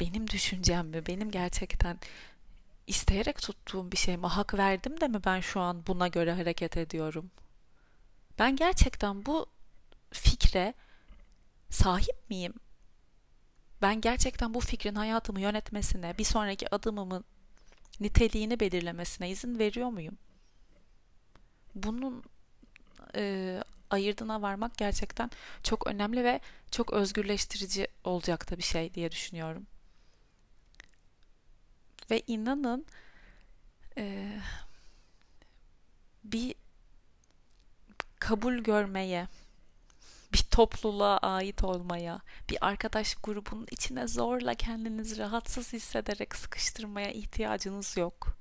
benim 0.00 0.30
düşüncem 0.30 0.86
mi? 0.88 1.06
Benim 1.06 1.30
gerçekten 1.30 1.98
isteyerek 2.86 3.42
tuttuğum 3.42 3.92
bir 3.92 3.96
şey 3.96 4.16
mi? 4.16 4.26
Hak 4.26 4.54
verdim 4.54 5.00
de 5.00 5.08
mi 5.08 5.24
ben 5.24 5.40
şu 5.40 5.60
an 5.60 5.86
buna 5.86 6.08
göre 6.08 6.32
hareket 6.32 6.76
ediyorum? 6.76 7.30
Ben 8.38 8.56
gerçekten 8.56 9.26
bu 9.26 9.46
fikre 10.12 10.74
sahip 11.70 12.30
miyim? 12.30 12.54
Ben 13.82 14.00
gerçekten 14.00 14.54
bu 14.54 14.60
fikrin 14.60 14.94
hayatımı 14.94 15.40
yönetmesine, 15.40 16.18
bir 16.18 16.24
sonraki 16.24 16.74
adımımın 16.74 17.24
niteliğini 18.00 18.60
belirlemesine 18.60 19.30
izin 19.30 19.58
veriyor 19.58 19.88
muyum? 19.88 20.18
Bunun 21.74 22.24
e, 23.16 23.62
ayırdığına 23.90 24.42
varmak 24.42 24.76
gerçekten 24.78 25.30
çok 25.62 25.86
önemli 25.86 26.24
ve 26.24 26.40
çok 26.70 26.92
özgürleştirici 26.92 27.88
olacak 28.04 28.50
da 28.50 28.58
bir 28.58 28.62
şey 28.62 28.94
diye 28.94 29.12
düşünüyorum. 29.12 29.66
Ve 32.10 32.22
inanın 32.26 32.86
e, 33.98 34.32
bir 36.24 36.54
kabul 38.18 38.54
görmeye, 38.58 39.28
bir 40.32 40.38
topluluğa 40.38 41.18
ait 41.18 41.64
olmaya, 41.64 42.20
bir 42.50 42.58
arkadaş 42.60 43.14
grubunun 43.14 43.66
içine 43.70 44.06
zorla 44.06 44.54
kendinizi 44.54 45.18
rahatsız 45.18 45.72
hissederek 45.72 46.36
sıkıştırmaya 46.36 47.10
ihtiyacınız 47.10 47.96
yok. 47.96 48.36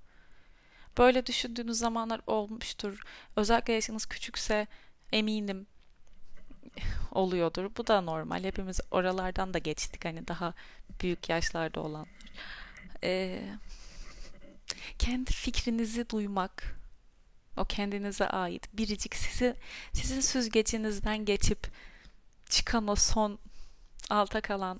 Böyle 0.98 1.26
düşündüğünüz 1.26 1.78
zamanlar 1.78 2.22
olmuştur. 2.28 3.00
Özellikle 3.36 3.74
yaşınız 3.74 4.06
küçükse 4.06 4.68
eminim 5.12 5.68
oluyordur. 7.12 7.72
Bu 7.78 7.88
da 7.88 8.02
normal. 8.02 8.44
Hepimiz 8.44 8.80
oralardan 8.92 9.54
da 9.54 9.58
geçtik. 9.58 10.06
Hani 10.06 10.28
daha 10.28 10.54
büyük 11.02 11.30
yaşlarda 11.30 11.82
olanlar. 11.82 12.10
Ee, 13.04 13.44
kendi 15.00 15.34
fikrinizi 15.34 16.10
duymak, 16.10 16.80
o 17.58 17.66
kendinize 17.66 18.28
ait 18.28 18.78
biricik 18.78 19.16
sizi 19.16 19.56
sizin 19.94 20.22
süzgecinizden 20.22 21.26
geçip 21.26 21.72
çıkan 22.50 22.88
o 22.88 22.96
son 22.96 23.40
alta 24.10 24.42
kalan 24.42 24.80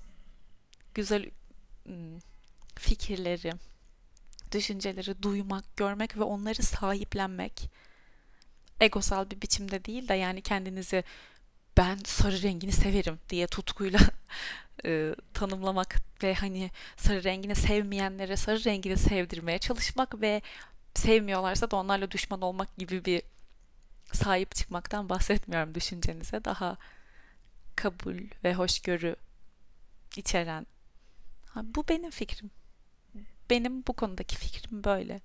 güzel 0.94 1.30
fikirleri, 2.74 3.52
düşünceleri 4.52 5.22
duymak, 5.22 5.76
görmek 5.76 6.16
ve 6.16 6.22
onları 6.22 6.62
sahiplenmek 6.62 7.70
egosal 8.80 9.30
bir 9.30 9.42
biçimde 9.42 9.84
değil 9.84 10.08
de 10.08 10.14
yani 10.14 10.42
kendinizi 10.42 11.04
ben 11.76 11.98
sarı 12.04 12.42
rengini 12.42 12.72
severim 12.72 13.18
diye 13.28 13.46
tutkuyla 13.46 14.00
e, 14.84 15.14
tanımlamak 15.34 15.96
ve 16.22 16.34
hani 16.34 16.70
sarı 16.96 17.24
rengini 17.24 17.54
sevmeyenlere 17.54 18.36
sarı 18.36 18.64
rengini 18.64 18.96
sevdirmeye 18.96 19.58
çalışmak 19.58 20.20
ve 20.20 20.42
sevmiyorlarsa 20.94 21.70
da 21.70 21.76
onlarla 21.76 22.10
düşman 22.10 22.40
olmak 22.40 22.76
gibi 22.76 23.04
bir 23.04 23.22
sahip 24.12 24.54
çıkmaktan 24.54 25.08
bahsetmiyorum 25.08 25.74
düşüncenize. 25.74 26.44
Daha 26.44 26.76
kabul 27.76 28.18
ve 28.44 28.54
hoşgörü 28.54 29.16
içeren. 30.16 30.66
Bu 31.56 31.88
benim 31.88 32.10
fikrim. 32.10 32.50
Benim 33.50 33.86
bu 33.86 33.92
konudaki 33.92 34.36
fikrim 34.36 34.84
böyle. 34.84 35.20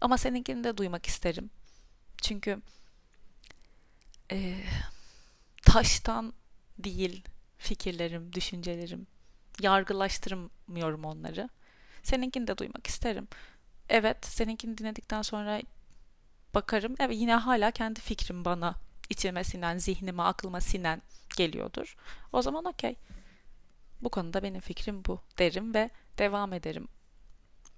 Ama 0.00 0.18
seninkini 0.18 0.64
de 0.64 0.76
duymak 0.76 1.06
isterim. 1.06 1.50
Çünkü 2.22 2.62
e, 4.32 4.54
taştan 5.62 6.32
değil 6.78 7.24
fikirlerim, 7.58 8.32
düşüncelerim. 8.32 9.06
Yargılaştırmıyorum 9.60 11.04
onları. 11.04 11.48
Seninkini 12.02 12.46
de 12.46 12.58
duymak 12.58 12.86
isterim. 12.86 13.28
Evet, 13.88 14.26
seninkini 14.26 14.78
dinledikten 14.78 15.22
sonra 15.22 15.62
bakarım. 16.54 16.94
Evet, 16.98 17.16
yine 17.16 17.34
hala 17.34 17.70
kendi 17.70 18.00
fikrim 18.00 18.44
bana 18.44 18.74
içime 19.10 19.44
sinen, 19.44 19.78
zihnime, 19.78 20.22
aklıma 20.22 20.60
sinen 20.60 21.02
geliyordur. 21.36 21.96
O 22.32 22.42
zaman 22.42 22.64
okey. 22.64 22.96
Bu 24.02 24.08
konuda 24.08 24.42
benim 24.42 24.60
fikrim 24.60 25.04
bu 25.04 25.20
derim 25.38 25.74
ve 25.74 25.90
devam 26.18 26.52
ederim. 26.52 26.88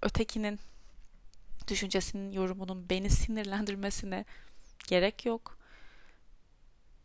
Ötekinin 0.02 0.60
düşüncesinin, 1.68 2.32
yorumunun 2.32 2.90
beni 2.90 3.10
sinirlendirmesine 3.10 4.24
gerek 4.88 5.26
yok 5.26 5.61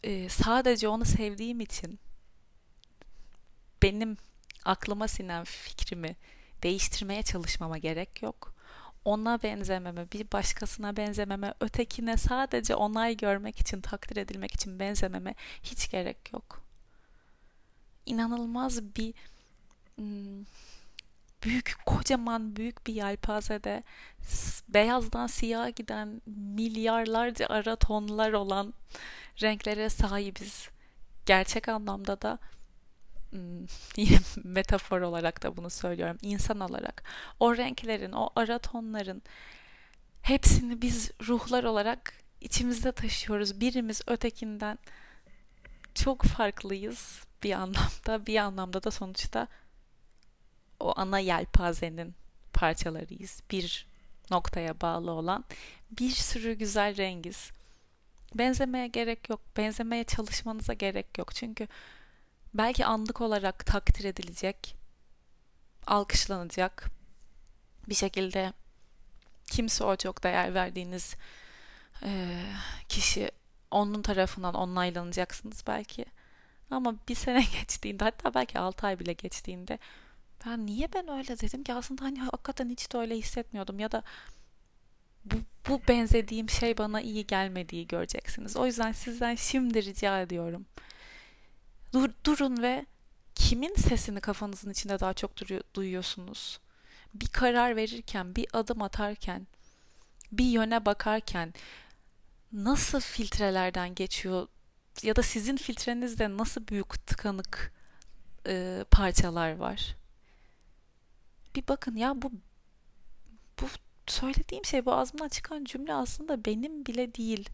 e, 0.07 0.29
sadece 0.29 0.87
onu 0.87 1.05
sevdiğim 1.05 1.59
için 1.59 1.99
benim 3.83 4.17
aklıma 4.65 5.07
sinen 5.07 5.43
fikrimi 5.43 6.15
değiştirmeye 6.63 7.23
çalışmama 7.23 7.77
gerek 7.77 8.21
yok. 8.21 8.53
Ona 9.05 9.43
benzememe, 9.43 10.11
bir 10.11 10.31
başkasına 10.31 10.97
benzememe, 10.97 11.53
ötekine 11.59 12.17
sadece 12.17 12.75
onay 12.75 13.17
görmek 13.17 13.59
için, 13.59 13.81
takdir 13.81 14.17
edilmek 14.17 14.53
için 14.53 14.79
benzememe 14.79 15.35
hiç 15.63 15.91
gerek 15.91 16.33
yok. 16.33 16.61
İnanılmaz 18.05 18.95
bir 18.95 19.13
hmm, 19.95 20.45
büyük, 21.43 21.75
kocaman 21.85 22.55
büyük 22.55 22.87
bir 22.87 22.93
yelpazede 22.93 23.83
beyazdan 24.69 25.27
siyaha 25.27 25.69
giden 25.69 26.21
milyarlarca 26.25 27.47
ara 27.47 27.75
tonlar 27.75 28.33
olan 28.33 28.73
renklere 29.41 29.89
sahibiz. 29.89 30.69
Gerçek 31.25 31.69
anlamda 31.69 32.21
da 32.21 32.39
hmm, 33.29 33.65
yine 33.97 34.19
metafor 34.43 35.01
olarak 35.01 35.43
da 35.43 35.57
bunu 35.57 35.69
söylüyorum. 35.69 36.17
İnsan 36.21 36.59
olarak 36.59 37.03
o 37.39 37.57
renklerin, 37.57 38.11
o 38.11 38.29
ara 38.35 38.59
tonların 38.59 39.21
hepsini 40.21 40.81
biz 40.81 41.11
ruhlar 41.27 41.63
olarak 41.63 42.13
içimizde 42.41 42.91
taşıyoruz. 42.91 43.61
Birimiz 43.61 44.01
ötekinden 44.07 44.77
çok 45.95 46.23
farklıyız 46.23 47.25
bir 47.43 47.51
anlamda. 47.51 48.25
Bir 48.25 48.37
anlamda 48.37 48.83
da 48.83 48.91
sonuçta 48.91 49.47
o 50.79 50.99
ana 50.99 51.19
yelpazenin 51.19 52.15
parçalarıyız. 52.53 53.41
Bir 53.51 53.87
noktaya 54.31 54.81
bağlı 54.81 55.11
olan 55.11 55.45
bir 55.91 56.11
sürü 56.11 56.53
güzel 56.53 56.97
rengiz. 56.97 57.51
Benzemeye 58.35 58.87
gerek 58.87 59.29
yok. 59.29 59.41
Benzemeye 59.57 60.03
çalışmanıza 60.03 60.73
gerek 60.73 61.17
yok. 61.17 61.35
Çünkü 61.35 61.67
belki 62.53 62.85
anlık 62.85 63.21
olarak 63.21 63.65
takdir 63.65 64.03
edilecek, 64.03 64.75
alkışlanacak 65.87 66.89
bir 67.89 67.95
şekilde 67.95 68.53
kimse 69.45 69.83
o 69.83 69.95
çok 69.95 70.23
değer 70.23 70.53
verdiğiniz 70.53 71.15
e, 72.03 72.41
kişi 72.89 73.31
onun 73.71 74.01
tarafından 74.01 74.53
onaylanacaksınız 74.53 75.63
belki. 75.67 76.05
Ama 76.71 76.95
bir 77.07 77.15
sene 77.15 77.39
geçtiğinde 77.59 78.03
hatta 78.03 78.33
belki 78.33 78.59
6 78.59 78.87
ay 78.87 78.99
bile 78.99 79.13
geçtiğinde 79.13 79.79
ben 80.45 80.65
niye 80.65 80.93
ben 80.93 81.07
öyle 81.07 81.39
dedim 81.39 81.63
ki 81.63 81.73
aslında 81.73 82.05
hani 82.05 82.19
hakikaten 82.19 82.69
hiç 82.69 82.93
de 82.93 82.97
öyle 82.97 83.15
hissetmiyordum 83.15 83.79
ya 83.79 83.91
da 83.91 84.03
bu, 85.31 85.35
bu 85.69 85.81
benzediğim 85.87 86.49
şey 86.49 86.77
bana 86.77 87.01
iyi 87.01 87.27
gelmediği 87.27 87.87
göreceksiniz. 87.87 88.57
O 88.57 88.65
yüzden 88.65 88.91
sizden 88.91 89.35
şimdi 89.35 89.85
rica 89.85 90.21
ediyorum. 90.21 90.65
Dur, 91.93 92.09
durun 92.25 92.61
ve 92.61 92.85
kimin 93.35 93.75
sesini 93.75 94.21
kafanızın 94.21 94.71
içinde 94.71 94.99
daha 94.99 95.13
çok 95.13 95.31
duyuyorsunuz? 95.75 96.59
Bir 97.13 97.27
karar 97.27 97.75
verirken, 97.75 98.35
bir 98.35 98.47
adım 98.53 98.81
atarken, 98.81 99.47
bir 100.31 100.45
yöne 100.45 100.85
bakarken 100.85 101.53
nasıl 102.51 102.99
filtrelerden 102.99 103.95
geçiyor 103.95 104.47
ya 105.03 105.15
da 105.15 105.21
sizin 105.21 105.57
filtrenizde 105.57 106.37
nasıl 106.37 106.67
büyük 106.67 107.07
tıkanık 107.07 107.73
e, 108.47 108.85
parçalar 108.91 109.55
var? 109.55 109.95
Bir 111.55 111.67
bakın 111.67 111.95
ya 111.95 112.21
bu 112.21 112.31
söylediğim 114.07 114.65
şey 114.65 114.85
bu 114.85 114.93
ağzımdan 114.93 115.27
çıkan 115.27 115.63
cümle 115.63 115.93
aslında 115.93 116.45
benim 116.45 116.85
bile 116.85 117.15
değil 117.15 117.49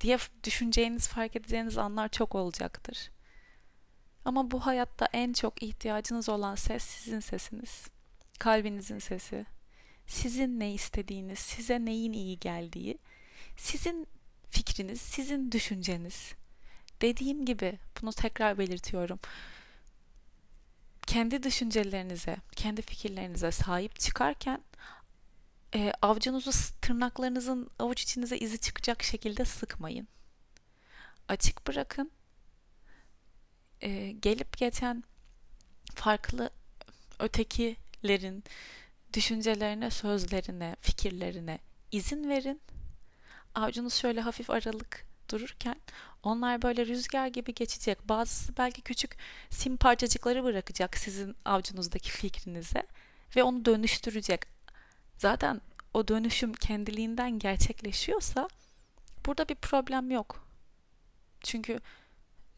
diye 0.00 0.18
düşüneceğiniz 0.44 1.08
fark 1.08 1.36
edeceğiniz 1.36 1.78
anlar 1.78 2.08
çok 2.08 2.34
olacaktır. 2.34 3.10
Ama 4.24 4.50
bu 4.50 4.66
hayatta 4.66 5.08
en 5.12 5.32
çok 5.32 5.62
ihtiyacınız 5.62 6.28
olan 6.28 6.54
ses 6.54 6.82
sizin 6.82 7.20
sesiniz. 7.20 7.86
Kalbinizin 8.38 8.98
sesi. 8.98 9.46
Sizin 10.06 10.60
ne 10.60 10.72
istediğiniz, 10.72 11.38
size 11.38 11.84
neyin 11.84 12.12
iyi 12.12 12.38
geldiği, 12.38 12.98
sizin 13.56 14.06
fikriniz, 14.50 15.00
sizin 15.00 15.52
düşünceniz. 15.52 16.32
Dediğim 17.02 17.44
gibi 17.44 17.78
bunu 18.02 18.12
tekrar 18.12 18.58
belirtiyorum. 18.58 19.18
Kendi 21.06 21.42
düşüncelerinize, 21.42 22.36
kendi 22.56 22.82
fikirlerinize 22.82 23.50
sahip 23.50 23.98
çıkarken 23.98 24.60
e, 25.76 25.92
avcunuzu 26.02 26.50
tırnaklarınızın 26.80 27.70
avuç 27.78 28.02
içinize 28.02 28.38
izi 28.38 28.60
çıkacak 28.60 29.02
şekilde 29.02 29.44
sıkmayın. 29.44 30.08
Açık 31.28 31.66
bırakın. 31.66 32.10
E, 33.80 34.12
gelip 34.12 34.56
geçen 34.56 35.04
farklı 35.94 36.50
ötekilerin 37.18 38.44
düşüncelerine, 39.14 39.90
sözlerine, 39.90 40.76
fikirlerine 40.80 41.58
izin 41.92 42.28
verin. 42.28 42.60
Avcunuz 43.54 43.94
şöyle 43.94 44.20
hafif 44.20 44.50
aralık 44.50 45.06
dururken 45.30 45.76
onlar 46.22 46.62
böyle 46.62 46.86
rüzgar 46.86 47.26
gibi 47.26 47.54
geçecek. 47.54 48.08
Bazısı 48.08 48.56
belki 48.56 48.82
küçük 48.82 49.16
sim 49.50 49.76
parçacıkları 49.76 50.44
bırakacak 50.44 50.96
sizin 50.96 51.36
avcunuzdaki 51.44 52.10
fikrinize 52.10 52.82
ve 53.36 53.42
onu 53.42 53.64
dönüştürecek. 53.64 54.55
Zaten 55.18 55.60
o 55.94 56.08
dönüşüm 56.08 56.52
kendiliğinden 56.52 57.38
gerçekleşiyorsa 57.38 58.48
burada 59.26 59.48
bir 59.48 59.54
problem 59.54 60.10
yok. 60.10 60.46
Çünkü 61.40 61.80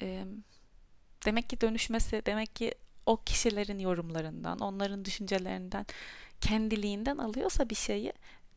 e, 0.03 0.25
demek 1.27 1.51
ki 1.51 1.61
dönüşmesi, 1.61 2.23
demek 2.27 2.57
ki 2.57 2.75
o 3.07 3.16
kişilerin 3.16 3.79
yorumlarından, 3.79 4.59
onların 4.59 5.05
düşüncelerinden, 5.05 5.87
kendiliğinden 6.40 7.18
alıyorsa 7.18 7.71
bir 7.71 7.75
şeyi 7.75 8.12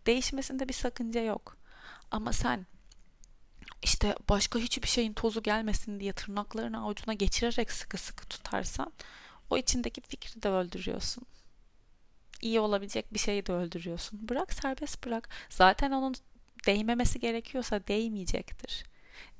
değişmesinde 0.05 0.69
bir 0.69 0.73
sakınca 0.73 1.21
yok. 1.21 1.57
Ama 2.11 2.33
sen 2.33 2.65
işte 3.83 4.15
başka 4.29 4.59
hiçbir 4.59 4.87
şeyin 4.87 5.13
tozu 5.13 5.43
gelmesin 5.43 5.99
diye 5.99 6.13
tırnaklarını 6.13 6.83
avucuna 6.83 7.13
geçirerek 7.13 7.71
sıkı 7.71 7.97
sıkı 7.97 8.25
tutarsan 8.25 8.93
o 9.49 9.57
içindeki 9.57 10.01
fikri 10.01 10.43
de 10.43 10.49
öldürüyorsun. 10.49 11.23
İyi 12.41 12.59
olabilecek 12.59 13.13
bir 13.13 13.19
şeyi 13.19 13.45
de 13.45 13.53
öldürüyorsun. 13.53 14.29
Bırak 14.29 14.53
serbest 14.53 15.05
bırak. 15.05 15.29
Zaten 15.49 15.91
onun 15.91 16.15
değmemesi 16.65 17.19
gerekiyorsa 17.19 17.87
değmeyecektir. 17.87 18.83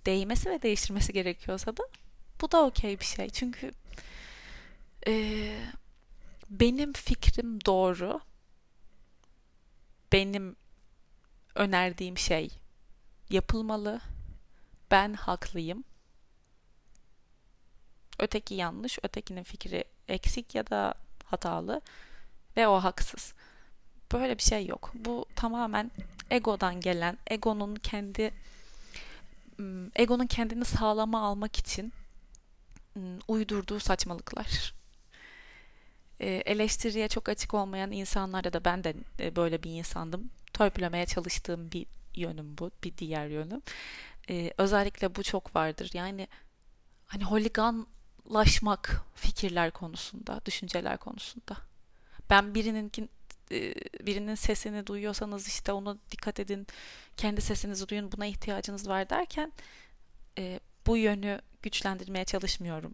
Değmesi 0.06 0.50
ve 0.50 0.62
değiştirmesi 0.62 1.14
gerekiyorsa 1.14 1.78
da 1.78 1.84
bu 2.42 2.52
da 2.52 2.66
okey 2.66 3.00
bir 3.00 3.06
şey. 3.06 3.30
Çünkü 3.30 3.72
e, 5.08 5.14
benim 6.50 6.94
fikrim 6.94 7.66
doğru. 7.66 8.22
Benim 10.12 10.56
önerdiğim 11.56 12.18
şey 12.18 12.50
yapılmalı 13.30 14.02
ben 14.92 15.14
haklıyım. 15.14 15.84
Öteki 18.20 18.54
yanlış, 18.54 19.00
ötekinin 19.04 19.44
fikri 19.44 19.84
eksik 20.08 20.56
ya 20.56 20.68
da 20.68 20.94
hatalı 21.26 21.82
ve 22.58 22.68
o 22.68 22.84
haksız. 22.84 23.34
Böyle 24.12 24.38
bir 24.38 24.44
şey 24.44 24.66
yok. 24.66 24.92
Bu 24.94 25.26
tamamen 25.36 25.92
egodan 26.30 26.80
gelen, 26.82 27.18
egonun 27.28 27.76
kendi 27.76 28.34
egonun 29.96 30.28
kendini 30.28 30.66
sağlama 30.66 31.22
almak 31.22 31.56
için 31.56 31.94
uydurduğu 33.28 33.80
saçmalıklar. 33.80 34.74
Eleştiriye 36.20 37.08
çok 37.08 37.30
açık 37.30 37.54
olmayan 37.54 37.92
insanlarda 37.92 38.54
da 38.54 38.66
ben 38.66 38.84
de 38.84 38.96
böyle 39.36 39.64
bir 39.64 39.72
insandım. 39.72 40.30
Törpülemeye 40.54 41.06
çalıştığım 41.06 41.72
bir 41.72 41.86
yönüm 42.16 42.58
bu, 42.58 42.72
bir 42.84 42.98
diğer 42.98 43.28
yönüm. 43.28 43.62
Özellikle 44.58 45.16
bu 45.16 45.24
çok 45.24 45.56
vardır. 45.56 45.92
Yani 45.94 46.28
hani 47.08 47.24
holiganlaşmak 47.24 49.02
fikirler 49.16 49.72
konusunda, 49.72 50.42
düşünceler 50.46 50.98
konusunda. 50.98 51.58
Ben 52.32 52.56
birinin 52.56 52.91
e, 53.52 53.74
birinin 54.06 54.36
sesini 54.36 54.88
duyuyorsanız 54.88 55.48
işte 55.48 55.72
ona 55.72 55.98
dikkat 56.12 56.39
edin, 56.39 56.67
kendi 57.17 57.41
sesinizi 57.41 57.89
duyun, 57.89 58.12
buna 58.12 58.26
ihtiyacınız 58.26 58.89
var 58.89 59.10
derken 59.10 59.52
e, 60.38 60.60
bu 60.88 60.98
yönü 60.98 61.41
güçlendirmeye 61.62 62.26
çalışmıyorum. 62.26 62.94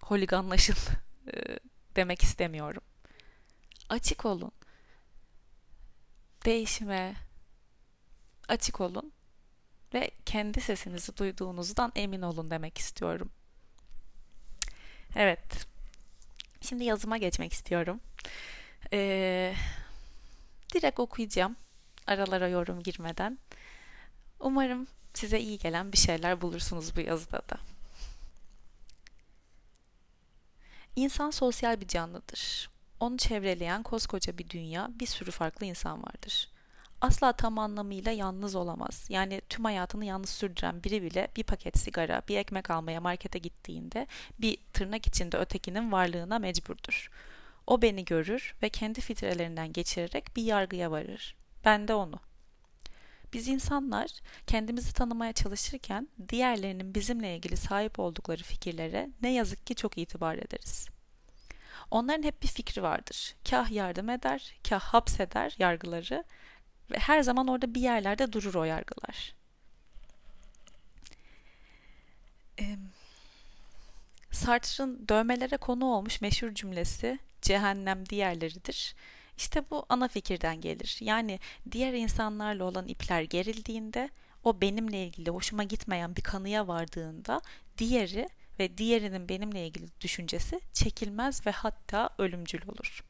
Holiganlaşın 0.00 0.76
e, 1.34 1.58
demek 1.96 2.22
istemiyorum. 2.22 2.82
Açık 3.88 4.24
olun. 4.24 4.52
Değişime 6.44 7.14
açık 8.48 8.80
olun 8.80 9.12
ve 9.94 10.10
kendi 10.26 10.60
sesinizi 10.60 11.16
duyduğunuzdan 11.16 11.92
emin 11.96 12.22
olun 12.22 12.50
demek 12.50 12.78
istiyorum. 12.78 13.30
Evet. 15.16 15.66
Şimdi 16.60 16.84
yazıma 16.84 17.16
geçmek 17.16 17.52
istiyorum. 17.52 18.00
Ee, 18.94 19.54
direkt 20.74 21.00
okuyacağım. 21.00 21.56
Aralara 22.06 22.48
yorum 22.48 22.82
girmeden. 22.82 23.38
Umarım 24.40 24.86
size 25.14 25.40
iyi 25.40 25.58
gelen 25.58 25.92
bir 25.92 25.98
şeyler 25.98 26.40
bulursunuz 26.40 26.96
bu 26.96 27.00
yazıda 27.00 27.38
da. 27.38 27.56
İnsan 30.96 31.30
sosyal 31.30 31.80
bir 31.80 31.88
canlıdır. 31.88 32.70
Onu 33.00 33.16
çevreleyen 33.16 33.82
koskoca 33.82 34.38
bir 34.38 34.48
dünya, 34.50 34.90
bir 35.00 35.06
sürü 35.06 35.30
farklı 35.30 35.66
insan 35.66 36.02
vardır. 36.02 36.48
Asla 37.00 37.32
tam 37.32 37.58
anlamıyla 37.58 38.12
yalnız 38.12 38.54
olamaz. 38.54 39.06
Yani 39.08 39.40
tüm 39.48 39.64
hayatını 39.64 40.04
yalnız 40.04 40.30
sürdüren 40.30 40.84
biri 40.84 41.02
bile 41.02 41.28
bir 41.36 41.42
paket 41.42 41.78
sigara, 41.78 42.22
bir 42.28 42.36
ekmek 42.36 42.70
almaya 42.70 43.00
markete 43.00 43.38
gittiğinde 43.38 44.06
bir 44.38 44.58
tırnak 44.72 45.06
içinde 45.06 45.36
ötekinin 45.36 45.92
varlığına 45.92 46.38
mecburdur. 46.38 47.10
O 47.66 47.82
beni 47.82 48.04
görür 48.04 48.54
ve 48.62 48.68
kendi 48.68 49.00
filtrelerinden 49.00 49.72
geçirerek 49.72 50.36
bir 50.36 50.42
yargıya 50.42 50.90
varır. 50.90 51.36
Ben 51.64 51.88
de 51.88 51.94
onu. 51.94 52.20
Biz 53.32 53.48
insanlar 53.48 54.10
kendimizi 54.46 54.92
tanımaya 54.92 55.32
çalışırken 55.32 56.08
diğerlerinin 56.28 56.94
bizimle 56.94 57.36
ilgili 57.36 57.56
sahip 57.56 57.98
oldukları 57.98 58.42
fikirlere 58.42 59.10
ne 59.22 59.32
yazık 59.32 59.66
ki 59.66 59.74
çok 59.74 59.98
itibar 59.98 60.34
ederiz. 60.34 60.88
Onların 61.90 62.22
hep 62.22 62.42
bir 62.42 62.48
fikri 62.48 62.82
vardır. 62.82 63.34
Kah 63.50 63.70
yardım 63.70 64.10
eder, 64.10 64.54
kah 64.68 64.80
hapseder 64.80 65.54
yargıları 65.58 66.24
ve 66.90 66.98
her 66.98 67.22
zaman 67.22 67.48
orada 67.48 67.74
bir 67.74 67.80
yerlerde 67.80 68.32
durur 68.32 68.54
o 68.54 68.64
yargılar. 68.64 69.34
Sartre'ın 74.30 75.08
dövmelere 75.08 75.56
konu 75.56 75.84
olmuş 75.84 76.20
meşhur 76.20 76.54
cümlesi 76.54 77.18
cehennem 77.44 78.08
diğerleridir. 78.08 78.94
İşte 79.36 79.64
bu 79.70 79.86
ana 79.88 80.08
fikirden 80.08 80.60
gelir. 80.60 80.98
Yani 81.00 81.40
diğer 81.70 81.92
insanlarla 81.92 82.64
olan 82.64 82.88
ipler 82.88 83.22
gerildiğinde 83.22 84.10
o 84.44 84.60
benimle 84.60 85.06
ilgili 85.06 85.30
hoşuma 85.30 85.64
gitmeyen 85.64 86.16
bir 86.16 86.22
kanıya 86.22 86.68
vardığında 86.68 87.40
diğeri 87.78 88.28
ve 88.58 88.78
diğerinin 88.78 89.28
benimle 89.28 89.66
ilgili 89.66 89.86
düşüncesi 90.00 90.60
çekilmez 90.72 91.46
ve 91.46 91.50
hatta 91.50 92.10
ölümcül 92.18 92.68
olur. 92.68 93.04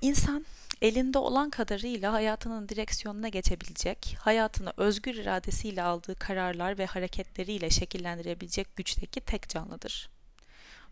İnsan 0.00 0.46
elinde 0.82 1.18
olan 1.18 1.50
kadarıyla 1.50 2.12
hayatının 2.12 2.68
direksiyonuna 2.68 3.28
geçebilecek, 3.28 4.16
hayatını 4.18 4.72
özgür 4.76 5.14
iradesiyle 5.14 5.82
aldığı 5.82 6.14
kararlar 6.14 6.78
ve 6.78 6.86
hareketleriyle 6.86 7.70
şekillendirebilecek 7.70 8.76
güçteki 8.76 9.20
tek 9.20 9.48
canlıdır. 9.48 10.11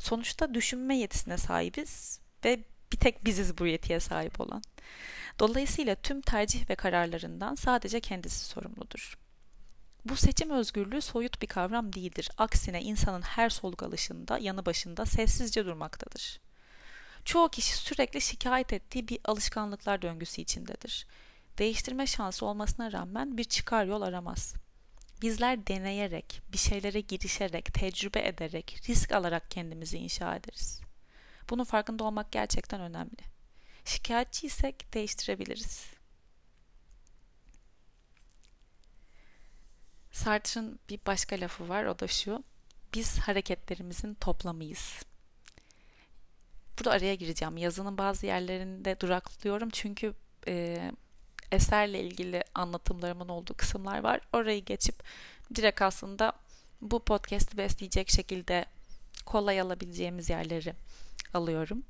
Sonuçta 0.01 0.55
düşünme 0.55 0.97
yetisine 0.97 1.39
sahibiz 1.39 2.21
ve 2.45 2.65
bir 2.93 2.97
tek 2.97 3.25
biziz 3.25 3.59
bu 3.59 3.67
yetiye 3.67 4.01
sahip 4.01 4.41
olan. 4.41 4.63
Dolayısıyla 5.39 5.95
tüm 5.95 6.21
tercih 6.21 6.71
ve 6.71 6.75
kararlarından 6.75 7.55
sadece 7.55 8.01
kendisi 8.01 8.45
sorumludur. 8.45 9.19
Bu 10.05 10.17
seçim 10.17 10.51
özgürlüğü 10.51 11.01
soyut 11.01 11.43
bir 11.43 11.47
kavram 11.47 11.93
değildir. 11.93 12.31
Aksine 12.39 12.83
insanın 12.83 13.23
her 13.23 13.51
soluk 13.51 13.83
alışında, 13.83 14.39
yanı 14.39 14.67
başında 14.67 15.07
sessizce 15.07 15.67
durmaktadır. 15.67 16.41
Çoğu 17.25 17.49
kişi 17.49 17.77
sürekli 17.77 18.21
şikayet 18.21 18.73
ettiği 18.73 19.09
bir 19.09 19.19
alışkanlıklar 19.25 20.03
döngüsü 20.03 20.43
içindedir. 20.43 21.07
Değiştirme 21.59 22.07
şansı 22.07 22.47
olmasına 22.47 22.93
rağmen 22.93 23.39
bir 23.39 23.45
çıkar 23.45 23.85
yol 23.85 24.03
aramaz. 24.03 24.55
Bizler 25.23 25.67
deneyerek, 25.67 26.43
bir 26.53 26.59
şeylere 26.59 27.01
girişerek, 27.01 27.75
tecrübe 27.75 28.29
ederek, 28.29 28.81
risk 28.89 29.13
alarak 29.13 29.51
kendimizi 29.51 29.99
inşa 29.99 30.37
ederiz. 30.37 30.81
Bunun 31.51 31.65
farkında 31.65 32.05
olmak 32.05 32.33
gerçekten 32.33 32.81
önemli. 32.81 33.23
Şikayetçiysek 33.85 34.95
değiştirebiliriz. 34.95 35.87
Sartre'ın 40.13 40.79
bir 40.89 41.01
başka 41.07 41.37
lafı 41.37 41.69
var 41.69 41.85
o 41.85 41.99
da 41.99 42.09
şu. 42.09 42.45
Biz 42.95 43.19
hareketlerimizin 43.19 44.15
toplamıyız. 44.15 45.03
Burada 46.79 46.91
araya 46.91 47.15
gireceğim. 47.15 47.57
Yazının 47.57 47.99
bazı 47.99 48.27
yerlerinde 48.27 49.01
duraklıyorum 49.01 49.71
çünkü 49.71 50.15
e, 50.49 50.93
eserle 51.53 52.01
ilgili 52.01 52.45
anlatımlarımın 52.55 53.29
olduğu 53.29 53.55
kısımlar 53.55 53.99
var. 53.99 54.21
Orayı 54.33 54.65
geçip 54.65 55.03
direkt 55.55 55.83
aslında 55.83 56.33
bu 56.81 57.05
podcast'i 57.05 57.57
besleyecek 57.57 58.11
şekilde 58.11 58.67
kolay 59.27 59.61
alabileceğimiz 59.61 60.31
yerleri 60.31 60.75
alıyorum. 61.35 61.83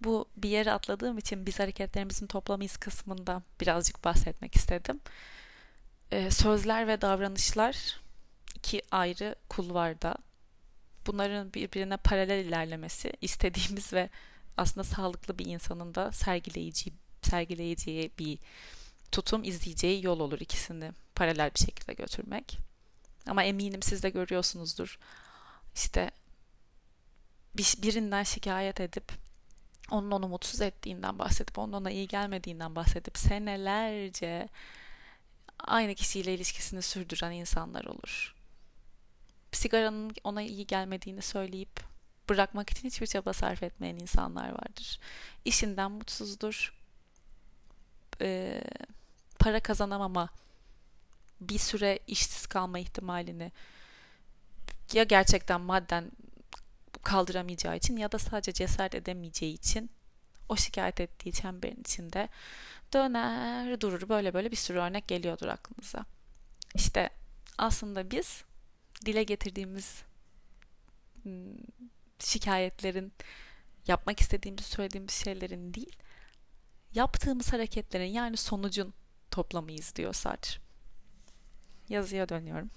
Bu 0.00 0.26
bir 0.36 0.48
yere 0.48 0.72
atladığım 0.72 1.18
için 1.18 1.46
biz 1.46 1.58
hareketlerimizin 1.58 2.26
toplamıyız 2.26 2.76
kısmında 2.76 3.42
birazcık 3.60 4.04
bahsetmek 4.04 4.56
istedim. 4.56 5.00
Ee, 6.10 6.30
sözler 6.30 6.88
ve 6.88 7.00
davranışlar 7.00 8.00
iki 8.54 8.82
ayrı 8.90 9.34
kulvarda. 9.48 10.14
Bunların 11.06 11.54
birbirine 11.54 11.96
paralel 11.96 12.44
ilerlemesi 12.44 13.12
istediğimiz 13.20 13.92
ve 13.92 14.08
aslında 14.56 14.84
sağlıklı 14.84 15.38
bir 15.38 15.46
insanın 15.46 15.94
da 15.94 16.12
sergileyici, 16.12 16.92
sergileyeceği 17.22 18.10
bir 18.18 18.38
tutum 19.12 19.44
izleyeceği 19.44 20.04
yol 20.04 20.20
olur 20.20 20.40
ikisini 20.40 20.92
paralel 21.14 21.50
bir 21.54 21.60
şekilde 21.60 21.92
götürmek. 21.92 22.58
Ama 23.26 23.44
eminim 23.44 23.82
siz 23.82 24.02
de 24.02 24.10
görüyorsunuzdur. 24.10 24.98
İşte 25.74 26.10
birinden 27.54 28.22
şikayet 28.22 28.80
edip 28.80 29.12
onun 29.90 30.10
onu 30.10 30.28
mutsuz 30.28 30.60
ettiğinden 30.60 31.18
bahsedip 31.18 31.58
onun 31.58 31.72
ona 31.72 31.90
iyi 31.90 32.08
gelmediğinden 32.08 32.76
bahsedip 32.76 33.18
senelerce 33.18 34.48
aynı 35.58 35.94
kişiyle 35.94 36.34
ilişkisini 36.34 36.82
sürdüren 36.82 37.32
insanlar 37.32 37.84
olur. 37.84 38.34
Sigaranın 39.52 40.14
ona 40.24 40.42
iyi 40.42 40.66
gelmediğini 40.66 41.22
söyleyip 41.22 41.80
bırakmak 42.28 42.70
için 42.70 42.88
hiçbir 42.88 43.06
çaba 43.06 43.32
sarf 43.32 43.62
etmeyen 43.62 43.96
insanlar 43.96 44.50
vardır. 44.50 45.00
İşinden 45.44 45.90
mutsuzdur. 45.90 46.74
Ee, 48.20 48.62
para 49.42 49.60
kazanamama, 49.60 50.28
bir 51.40 51.58
süre 51.58 51.98
işsiz 52.06 52.46
kalma 52.46 52.78
ihtimalini 52.78 53.52
ya 54.92 55.02
gerçekten 55.02 55.60
madden 55.60 56.12
kaldıramayacağı 57.02 57.76
için 57.76 57.96
ya 57.96 58.12
da 58.12 58.18
sadece 58.18 58.52
cesaret 58.52 58.94
edemeyeceği 58.94 59.54
için 59.54 59.90
o 60.48 60.56
şikayet 60.56 61.00
ettiği 61.00 61.32
çemberin 61.32 61.80
içinde 61.80 62.28
döner 62.92 63.80
durur 63.80 64.08
böyle 64.08 64.34
böyle 64.34 64.50
bir 64.50 64.56
sürü 64.56 64.78
örnek 64.78 65.08
geliyordur 65.08 65.48
aklınıza. 65.48 66.04
İşte 66.74 67.10
aslında 67.58 68.10
biz 68.10 68.44
dile 69.06 69.22
getirdiğimiz 69.22 70.02
hmm, 71.22 71.32
şikayetlerin 72.18 73.12
yapmak 73.86 74.20
istediğimiz 74.20 74.64
söylediğimiz 74.64 75.14
şeylerin 75.14 75.74
değil 75.74 75.96
yaptığımız 76.94 77.52
hareketlerin 77.52 78.12
yani 78.12 78.36
sonucun 78.36 78.94
toplamıyız 79.32 79.96
diyor 79.96 80.14
Sartre. 80.14 80.60
Yazıya 81.88 82.28
dönüyorum. 82.28 82.70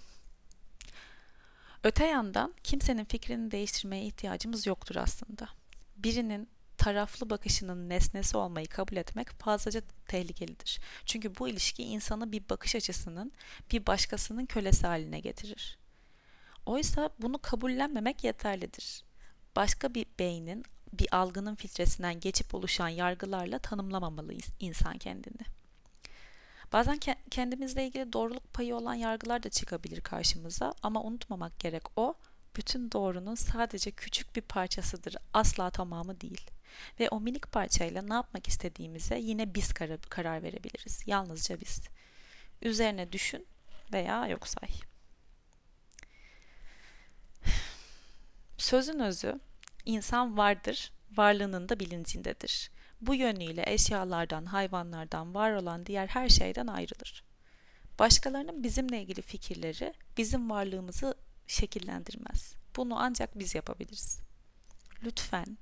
Öte 1.83 2.05
yandan 2.05 2.53
kimsenin 2.63 3.05
fikrini 3.05 3.51
değiştirmeye 3.51 4.05
ihtiyacımız 4.05 4.67
yoktur 4.67 4.95
aslında. 4.95 5.49
Birinin 5.97 6.49
taraflı 6.77 7.29
bakışının 7.29 7.89
nesnesi 7.89 8.37
olmayı 8.37 8.67
kabul 8.67 8.95
etmek 8.95 9.29
fazlaca 9.29 9.81
tehlikelidir. 10.07 10.79
Çünkü 11.05 11.35
bu 11.35 11.47
ilişki 11.47 11.83
insanı 11.83 12.31
bir 12.31 12.49
bakış 12.49 12.75
açısının 12.75 13.31
bir 13.71 13.85
başkasının 13.85 14.45
kölesi 14.45 14.87
haline 14.87 15.19
getirir. 15.19 15.77
Oysa 16.65 17.09
bunu 17.21 17.37
kabullenmemek 17.41 18.23
yeterlidir. 18.23 19.03
Başka 19.55 19.93
bir 19.93 20.05
beynin, 20.19 20.65
bir 20.93 21.15
algının 21.15 21.55
filtresinden 21.55 22.19
geçip 22.19 22.55
oluşan 22.55 22.87
yargılarla 22.87 23.59
tanımlamamalı 23.59 24.33
insan 24.59 24.97
kendini. 24.97 25.55
Bazen 26.73 26.99
kendimizle 27.31 27.87
ilgili 27.87 28.13
doğruluk 28.13 28.53
payı 28.53 28.75
olan 28.75 28.93
yargılar 28.93 29.43
da 29.43 29.49
çıkabilir 29.49 30.01
karşımıza 30.01 30.73
ama 30.83 31.03
unutmamak 31.03 31.59
gerek 31.59 31.83
o 31.95 32.15
bütün 32.55 32.91
doğrunun 32.91 33.35
sadece 33.35 33.91
küçük 33.91 34.35
bir 34.35 34.41
parçasıdır. 34.41 35.15
Asla 35.33 35.69
tamamı 35.69 36.21
değil. 36.21 36.51
Ve 36.99 37.09
o 37.09 37.19
minik 37.19 37.51
parçayla 37.51 38.01
ne 38.01 38.13
yapmak 38.13 38.47
istediğimize 38.47 39.19
yine 39.19 39.55
biz 39.55 39.73
karar, 39.73 40.01
karar 40.01 40.43
verebiliriz. 40.43 41.03
Yalnızca 41.05 41.61
biz. 41.61 41.81
Üzerine 42.61 43.11
düşün 43.11 43.47
veya 43.93 44.27
yok 44.27 44.47
say. 44.47 44.69
Sözün 48.57 48.99
özü 48.99 49.39
insan 49.85 50.37
vardır, 50.37 50.93
varlığının 51.11 51.69
da 51.69 51.79
bilincindedir. 51.79 52.71
Bu 53.01 53.15
yönüyle 53.15 53.63
eşyalardan, 53.67 54.45
hayvanlardan, 54.45 55.35
var 55.35 55.51
olan 55.51 55.85
diğer 55.85 56.07
her 56.07 56.29
şeyden 56.29 56.67
ayrılır. 56.67 57.23
Başkalarının 57.99 58.63
bizimle 58.63 59.01
ilgili 59.01 59.21
fikirleri 59.21 59.93
bizim 60.17 60.49
varlığımızı 60.49 61.15
şekillendirmez. 61.47 62.55
Bunu 62.75 62.99
ancak 62.99 63.39
biz 63.39 63.55
yapabiliriz. 63.55 64.19
Lütfen 65.03 65.57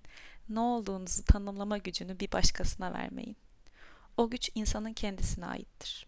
ne 0.49 0.59
olduğunuzu 0.59 1.25
tanımlama 1.25 1.77
gücünü 1.77 2.19
bir 2.19 2.31
başkasına 2.31 2.93
vermeyin. 2.93 3.37
O 4.17 4.29
güç 4.29 4.49
insanın 4.55 4.93
kendisine 4.93 5.45
aittir. 5.45 6.07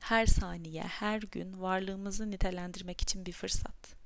Her 0.00 0.26
saniye, 0.26 0.82
her 0.82 1.20
gün 1.22 1.60
varlığımızı 1.60 2.30
nitelendirmek 2.30 3.00
için 3.00 3.26
bir 3.26 3.32
fırsat. 3.32 3.99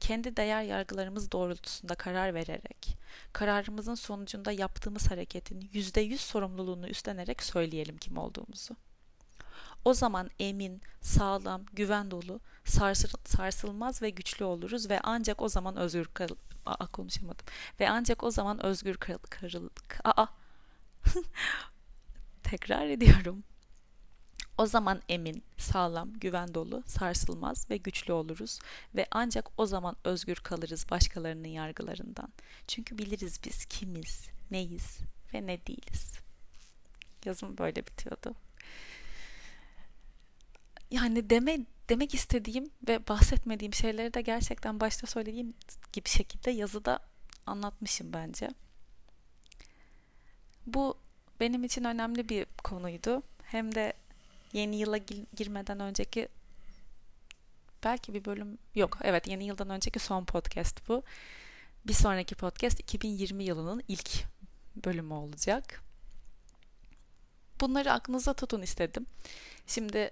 Kendi 0.00 0.36
değer 0.36 0.62
yargılarımız 0.62 1.32
doğrultusunda 1.32 1.94
karar 1.94 2.34
vererek, 2.34 2.98
kararımızın 3.32 3.94
sonucunda 3.94 4.52
yaptığımız 4.52 5.10
hareketin 5.10 5.70
yüzde 5.72 6.00
yüz 6.00 6.20
sorumluluğunu 6.20 6.88
üstlenerek 6.88 7.42
söyleyelim 7.42 7.96
kim 7.96 8.18
olduğumuzu. 8.18 8.76
O 9.84 9.94
zaman 9.94 10.30
emin, 10.38 10.82
sağlam, 11.00 11.64
güven 11.72 12.10
dolu, 12.10 12.40
sarsır, 12.64 13.12
sarsılmaz 13.24 14.02
ve 14.02 14.10
güçlü 14.10 14.44
oluruz 14.44 14.90
ve 14.90 15.00
ancak 15.02 15.42
o 15.42 15.48
zaman 15.48 15.76
özgür 15.76 16.04
kal 16.04 16.28
Aa, 16.66 16.86
konuşamadım. 16.86 17.46
Ve 17.80 17.90
ancak 17.90 18.22
o 18.22 18.30
zaman 18.30 18.64
özgür 18.64 18.96
karıl, 18.96 19.18
karıl 19.18 19.68
Aa. 20.04 20.26
Tekrar 22.42 22.86
ediyorum. 22.86 23.44
O 24.58 24.66
zaman 24.66 25.02
emin, 25.08 25.42
sağlam, 25.58 26.12
güven 26.12 26.54
dolu, 26.54 26.82
sarsılmaz 26.86 27.70
ve 27.70 27.76
güçlü 27.76 28.12
oluruz 28.12 28.58
ve 28.94 29.06
ancak 29.10 29.50
o 29.56 29.66
zaman 29.66 29.96
özgür 30.04 30.36
kalırız 30.36 30.90
başkalarının 30.90 31.48
yargılarından. 31.48 32.28
Çünkü 32.66 32.98
biliriz 32.98 33.40
biz 33.44 33.64
kimiz, 33.64 34.28
neyiz 34.50 34.98
ve 35.34 35.46
ne 35.46 35.66
değiliz. 35.66 36.18
Yazım 37.24 37.58
böyle 37.58 37.86
bitiyordu. 37.86 38.34
Yani 40.90 41.30
deme 41.30 41.58
demek 41.88 42.14
istediğim 42.14 42.70
ve 42.88 43.08
bahsetmediğim 43.08 43.74
şeyleri 43.74 44.14
de 44.14 44.22
gerçekten 44.22 44.80
başta 44.80 45.06
söylediğim 45.06 45.54
gibi 45.92 46.08
şekilde 46.08 46.50
yazıda 46.50 46.98
anlatmışım 47.46 48.12
bence. 48.12 48.48
Bu 50.66 50.98
benim 51.40 51.64
için 51.64 51.84
önemli 51.84 52.28
bir 52.28 52.46
konuydu. 52.64 53.22
Hem 53.42 53.74
de 53.74 53.92
yeni 54.52 54.76
yıla 54.76 54.96
girmeden 55.36 55.80
önceki 55.80 56.28
belki 57.84 58.14
bir 58.14 58.24
bölüm 58.24 58.58
yok. 58.74 58.98
Evet 59.02 59.26
yeni 59.28 59.44
yıldan 59.44 59.70
önceki 59.70 59.98
son 59.98 60.24
podcast 60.24 60.88
bu. 60.88 61.02
Bir 61.86 61.92
sonraki 61.92 62.34
podcast 62.34 62.80
2020 62.80 63.44
yılının 63.44 63.82
ilk 63.88 64.24
bölümü 64.84 65.14
olacak. 65.14 65.82
Bunları 67.60 67.92
aklınıza 67.92 68.34
tutun 68.34 68.62
istedim. 68.62 69.06
Şimdi 69.66 70.10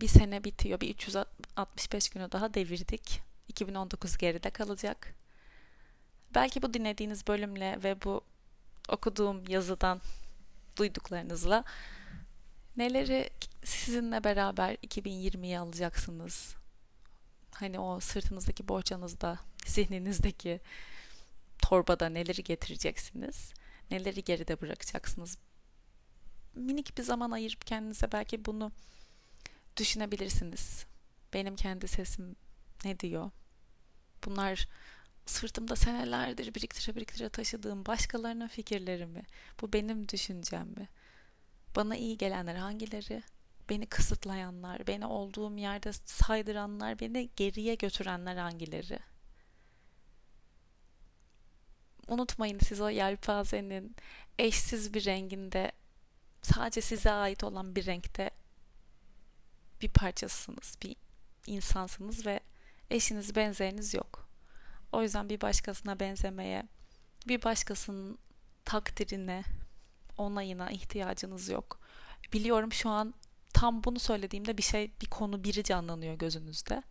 bir 0.00 0.08
sene 0.08 0.44
bitiyor. 0.44 0.80
Bir 0.80 0.90
365 0.94 2.08
günü 2.08 2.32
daha 2.32 2.54
devirdik. 2.54 3.20
2019 3.48 4.16
geride 4.16 4.50
kalacak. 4.50 5.14
Belki 6.34 6.62
bu 6.62 6.74
dinlediğiniz 6.74 7.26
bölümle 7.26 7.78
ve 7.82 8.02
bu 8.02 8.20
okuduğum 8.88 9.48
yazıdan 9.48 10.00
duyduklarınızla 10.76 11.64
neleri 12.78 13.30
sizinle 13.64 14.24
beraber 14.24 14.74
2020'ye 14.74 15.58
alacaksınız? 15.58 16.54
Hani 17.54 17.78
o 17.78 18.00
sırtınızdaki 18.00 18.68
bohçanızda, 18.68 19.38
zihninizdeki 19.66 20.60
torbada 21.62 22.08
neleri 22.08 22.44
getireceksiniz? 22.44 23.52
Neleri 23.90 24.24
geride 24.24 24.60
bırakacaksınız? 24.60 25.38
Minik 26.54 26.98
bir 26.98 27.02
zaman 27.02 27.30
ayırıp 27.30 27.66
kendinize 27.66 28.12
belki 28.12 28.44
bunu 28.44 28.72
düşünebilirsiniz. 29.76 30.86
Benim 31.34 31.56
kendi 31.56 31.88
sesim 31.88 32.36
ne 32.84 33.00
diyor? 33.00 33.30
Bunlar 34.24 34.68
sırtımda 35.26 35.76
senelerdir 35.76 36.54
biriktire 36.54 36.96
biriktire 36.96 37.28
taşıdığım 37.28 37.86
başkalarının 37.86 38.48
fikirleri 38.48 39.06
mi? 39.06 39.22
Bu 39.60 39.72
benim 39.72 40.08
düşüncem 40.08 40.68
mi? 40.68 40.88
Bana 41.76 41.96
iyi 41.96 42.18
gelenler 42.18 42.54
hangileri? 42.54 43.22
Beni 43.70 43.86
kısıtlayanlar, 43.86 44.86
beni 44.86 45.06
olduğum 45.06 45.58
yerde 45.58 45.92
saydıranlar, 45.92 47.00
beni 47.00 47.30
geriye 47.36 47.74
götürenler 47.74 48.36
hangileri? 48.36 48.98
Unutmayın 52.08 52.58
siz 52.58 52.80
o 52.80 52.88
yelpazenin 52.88 53.96
eşsiz 54.38 54.94
bir 54.94 55.04
renginde 55.04 55.72
sadece 56.42 56.80
size 56.80 57.10
ait 57.10 57.44
olan 57.44 57.76
bir 57.76 57.86
renkte 57.86 58.30
bir 59.82 59.88
parçasısınız, 59.88 60.74
bir 60.82 60.96
insansınız 61.46 62.26
ve 62.26 62.40
eşiniz 62.90 63.36
benzeriniz 63.36 63.94
yok. 63.94 64.28
O 64.92 65.02
yüzden 65.02 65.28
bir 65.28 65.40
başkasına 65.40 66.00
benzemeye, 66.00 66.68
bir 67.28 67.42
başkasının 67.42 68.18
takdirine, 68.64 69.44
onayına 70.18 70.70
ihtiyacınız 70.70 71.48
yok. 71.48 71.80
Biliyorum 72.32 72.72
şu 72.72 72.88
an 72.88 73.14
tam 73.54 73.84
bunu 73.84 73.98
söylediğimde 73.98 74.58
bir 74.58 74.62
şey, 74.62 74.92
bir 75.00 75.06
konu 75.06 75.44
biri 75.44 75.64
canlanıyor 75.64 76.14
gözünüzde. 76.14 76.82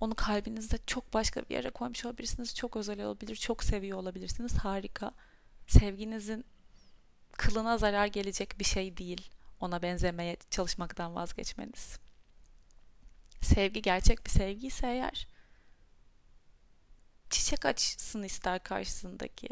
Onu 0.00 0.14
kalbinizde 0.14 0.78
çok 0.86 1.14
başka 1.14 1.42
bir 1.42 1.54
yere 1.54 1.70
koymuş 1.70 2.04
olabilirsiniz. 2.04 2.54
Çok 2.54 2.76
özel 2.76 3.04
olabilir, 3.04 3.36
çok 3.36 3.64
seviyor 3.64 3.98
olabilirsiniz. 3.98 4.54
Harika. 4.56 5.12
Sevginizin 5.66 6.44
kılına 7.32 7.78
zarar 7.78 8.06
gelecek 8.06 8.58
bir 8.58 8.64
şey 8.64 8.96
değil 8.96 9.30
ona 9.60 9.82
benzemeye 9.82 10.36
çalışmaktan 10.50 11.14
vazgeçmeniz. 11.14 11.98
Sevgi 13.42 13.82
gerçek 13.82 14.26
bir 14.26 14.30
sevgi 14.30 14.66
ise 14.66 14.86
eğer 14.86 15.26
çiçek 17.30 17.66
açsın 17.66 18.22
ister 18.22 18.62
karşısındaki. 18.62 19.48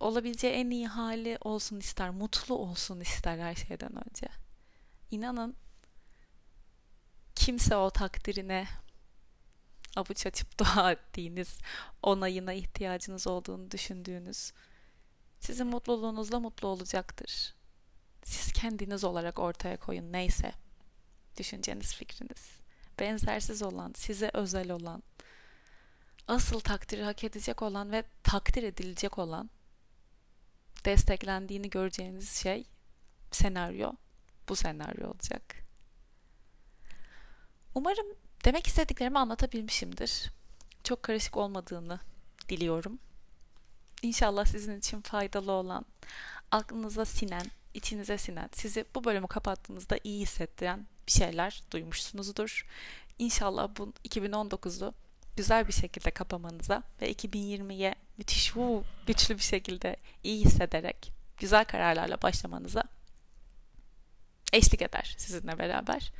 Olabileceği 0.00 0.54
en 0.54 0.70
iyi 0.70 0.88
hali 0.88 1.38
olsun 1.40 1.80
ister, 1.80 2.10
mutlu 2.10 2.54
olsun 2.54 3.00
ister 3.00 3.38
her 3.38 3.54
şeyden 3.54 4.08
önce. 4.08 4.28
İnanın 5.10 5.56
kimse 7.34 7.76
o 7.76 7.90
takdirine 7.90 8.68
avuç 9.96 10.26
açıp 10.26 10.58
dua 10.58 10.92
ettiğiniz, 10.92 11.58
onayına 12.02 12.52
ihtiyacınız 12.52 13.26
olduğunu 13.26 13.70
düşündüğünüz 13.70 14.52
sizin 15.40 15.66
mutluluğunuzla 15.66 16.40
mutlu 16.40 16.68
olacaktır. 16.68 17.54
Siz 18.24 18.52
kendiniz 18.52 19.04
olarak 19.04 19.38
ortaya 19.38 19.76
koyun 19.76 20.12
neyse. 20.12 20.52
Düşünceniz, 21.38 21.94
fikriniz. 21.94 22.50
Benzersiz 22.98 23.62
olan, 23.62 23.92
size 23.96 24.30
özel 24.34 24.70
olan, 24.70 25.02
asıl 26.28 26.60
takdiri 26.60 27.02
hak 27.02 27.24
edecek 27.24 27.62
olan 27.62 27.92
ve 27.92 28.04
takdir 28.22 28.62
edilecek 28.62 29.18
olan, 29.18 29.50
desteklendiğini 30.84 31.70
göreceğiniz 31.70 32.30
şey, 32.30 32.64
senaryo, 33.30 33.92
bu 34.48 34.56
senaryo 34.56 35.10
olacak. 35.10 35.56
Umarım 37.74 38.06
demek 38.44 38.66
istediklerimi 38.66 39.18
anlatabilmişimdir. 39.18 40.30
Çok 40.84 41.02
karışık 41.02 41.36
olmadığını 41.36 42.00
diliyorum. 42.48 42.98
İnşallah 44.02 44.44
sizin 44.44 44.78
için 44.78 45.00
faydalı 45.00 45.52
olan, 45.52 45.84
aklınıza 46.50 47.04
sinen, 47.04 47.46
içinize 47.74 48.18
sinen, 48.18 48.50
sizi 48.52 48.84
bu 48.94 49.04
bölümü 49.04 49.26
kapattığınızda 49.26 49.98
iyi 50.04 50.20
hissettiren 50.20 50.86
bir 51.06 51.12
şeyler 51.12 51.62
duymuşsunuzdur. 51.70 52.66
İnşallah 53.18 53.68
bu 53.76 53.92
2019'u 54.04 54.94
güzel 55.38 55.68
bir 55.68 55.72
şekilde 55.72 56.10
kapamanıza 56.10 56.82
ve 57.02 57.12
2020'ye 57.12 57.94
müthiş 58.16 58.56
uu, 58.56 58.84
güçlü 59.06 59.34
bir 59.36 59.42
şekilde 59.42 59.96
iyi 60.24 60.44
hissederek 60.44 61.12
güzel 61.36 61.64
kararlarla 61.64 62.22
başlamanıza 62.22 62.82
eşlik 64.52 64.82
eder 64.82 65.14
sizinle 65.18 65.58
beraber. 65.58 66.12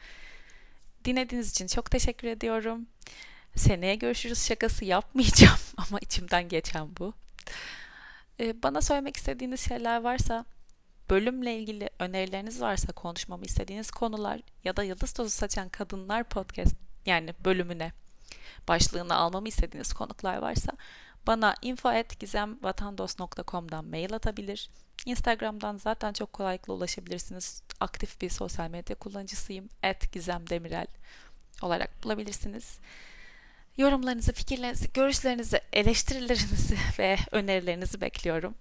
Dinlediğiniz 1.04 1.50
için 1.50 1.66
çok 1.66 1.90
teşekkür 1.90 2.28
ediyorum. 2.28 2.87
Seneye 3.57 3.94
görüşürüz 3.94 4.46
şakası 4.46 4.85
yapmayacağım 4.85 5.59
ama 5.76 5.98
içimden 5.98 6.48
geçen 6.48 6.96
bu. 6.96 7.14
Ee, 8.40 8.62
bana 8.62 8.81
söylemek 8.83 9.16
istediğiniz 9.16 9.61
şeyler 9.61 10.00
varsa 10.00 10.44
bölümle 11.11 11.59
ilgili 11.59 11.90
önerileriniz 11.98 12.61
varsa 12.61 12.92
konuşmamı 12.92 13.44
istediğiniz 13.44 13.90
konular 13.90 14.40
ya 14.64 14.76
da 14.76 14.83
Yıldız 14.83 15.12
Tozu 15.12 15.31
Saçan 15.31 15.68
Kadınlar 15.68 16.24
Podcast 16.24 16.74
yani 17.07 17.35
bölümüne 17.44 17.92
başlığını 18.68 19.14
almamı 19.14 19.48
istediğiniz 19.48 19.92
konuklar 19.92 20.38
varsa 20.38 20.72
bana 21.26 21.54
info.gizemvatandos.com'dan 21.62 23.84
mail 23.84 24.14
atabilir. 24.14 24.70
Instagram'dan 25.06 25.76
zaten 25.76 26.12
çok 26.12 26.32
kolaylıkla 26.32 26.72
ulaşabilirsiniz. 26.72 27.62
Aktif 27.80 28.20
bir 28.20 28.30
sosyal 28.30 28.70
medya 28.70 28.96
kullanıcısıyım. 28.96 29.68
@gizemdemirel 30.12 30.87
olarak 31.62 32.04
bulabilirsiniz. 32.04 32.78
Yorumlarınızı, 33.76 34.32
fikirlerinizi, 34.32 34.92
görüşlerinizi, 34.92 35.61
eleştirilerinizi 35.72 36.76
ve 36.98 37.16
önerilerinizi 37.30 38.00
bekliyorum. 38.00 38.54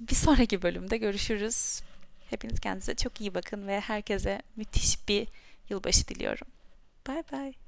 Bir 0.00 0.14
sonraki 0.14 0.62
bölümde 0.62 0.96
görüşürüz. 0.96 1.82
Hepiniz 2.30 2.60
kendinize 2.60 2.94
çok 2.94 3.20
iyi 3.20 3.34
bakın 3.34 3.66
ve 3.66 3.80
herkese 3.80 4.42
müthiş 4.56 5.08
bir 5.08 5.28
yılbaşı 5.70 6.08
diliyorum. 6.08 6.46
Bye 7.08 7.24
bye. 7.32 7.65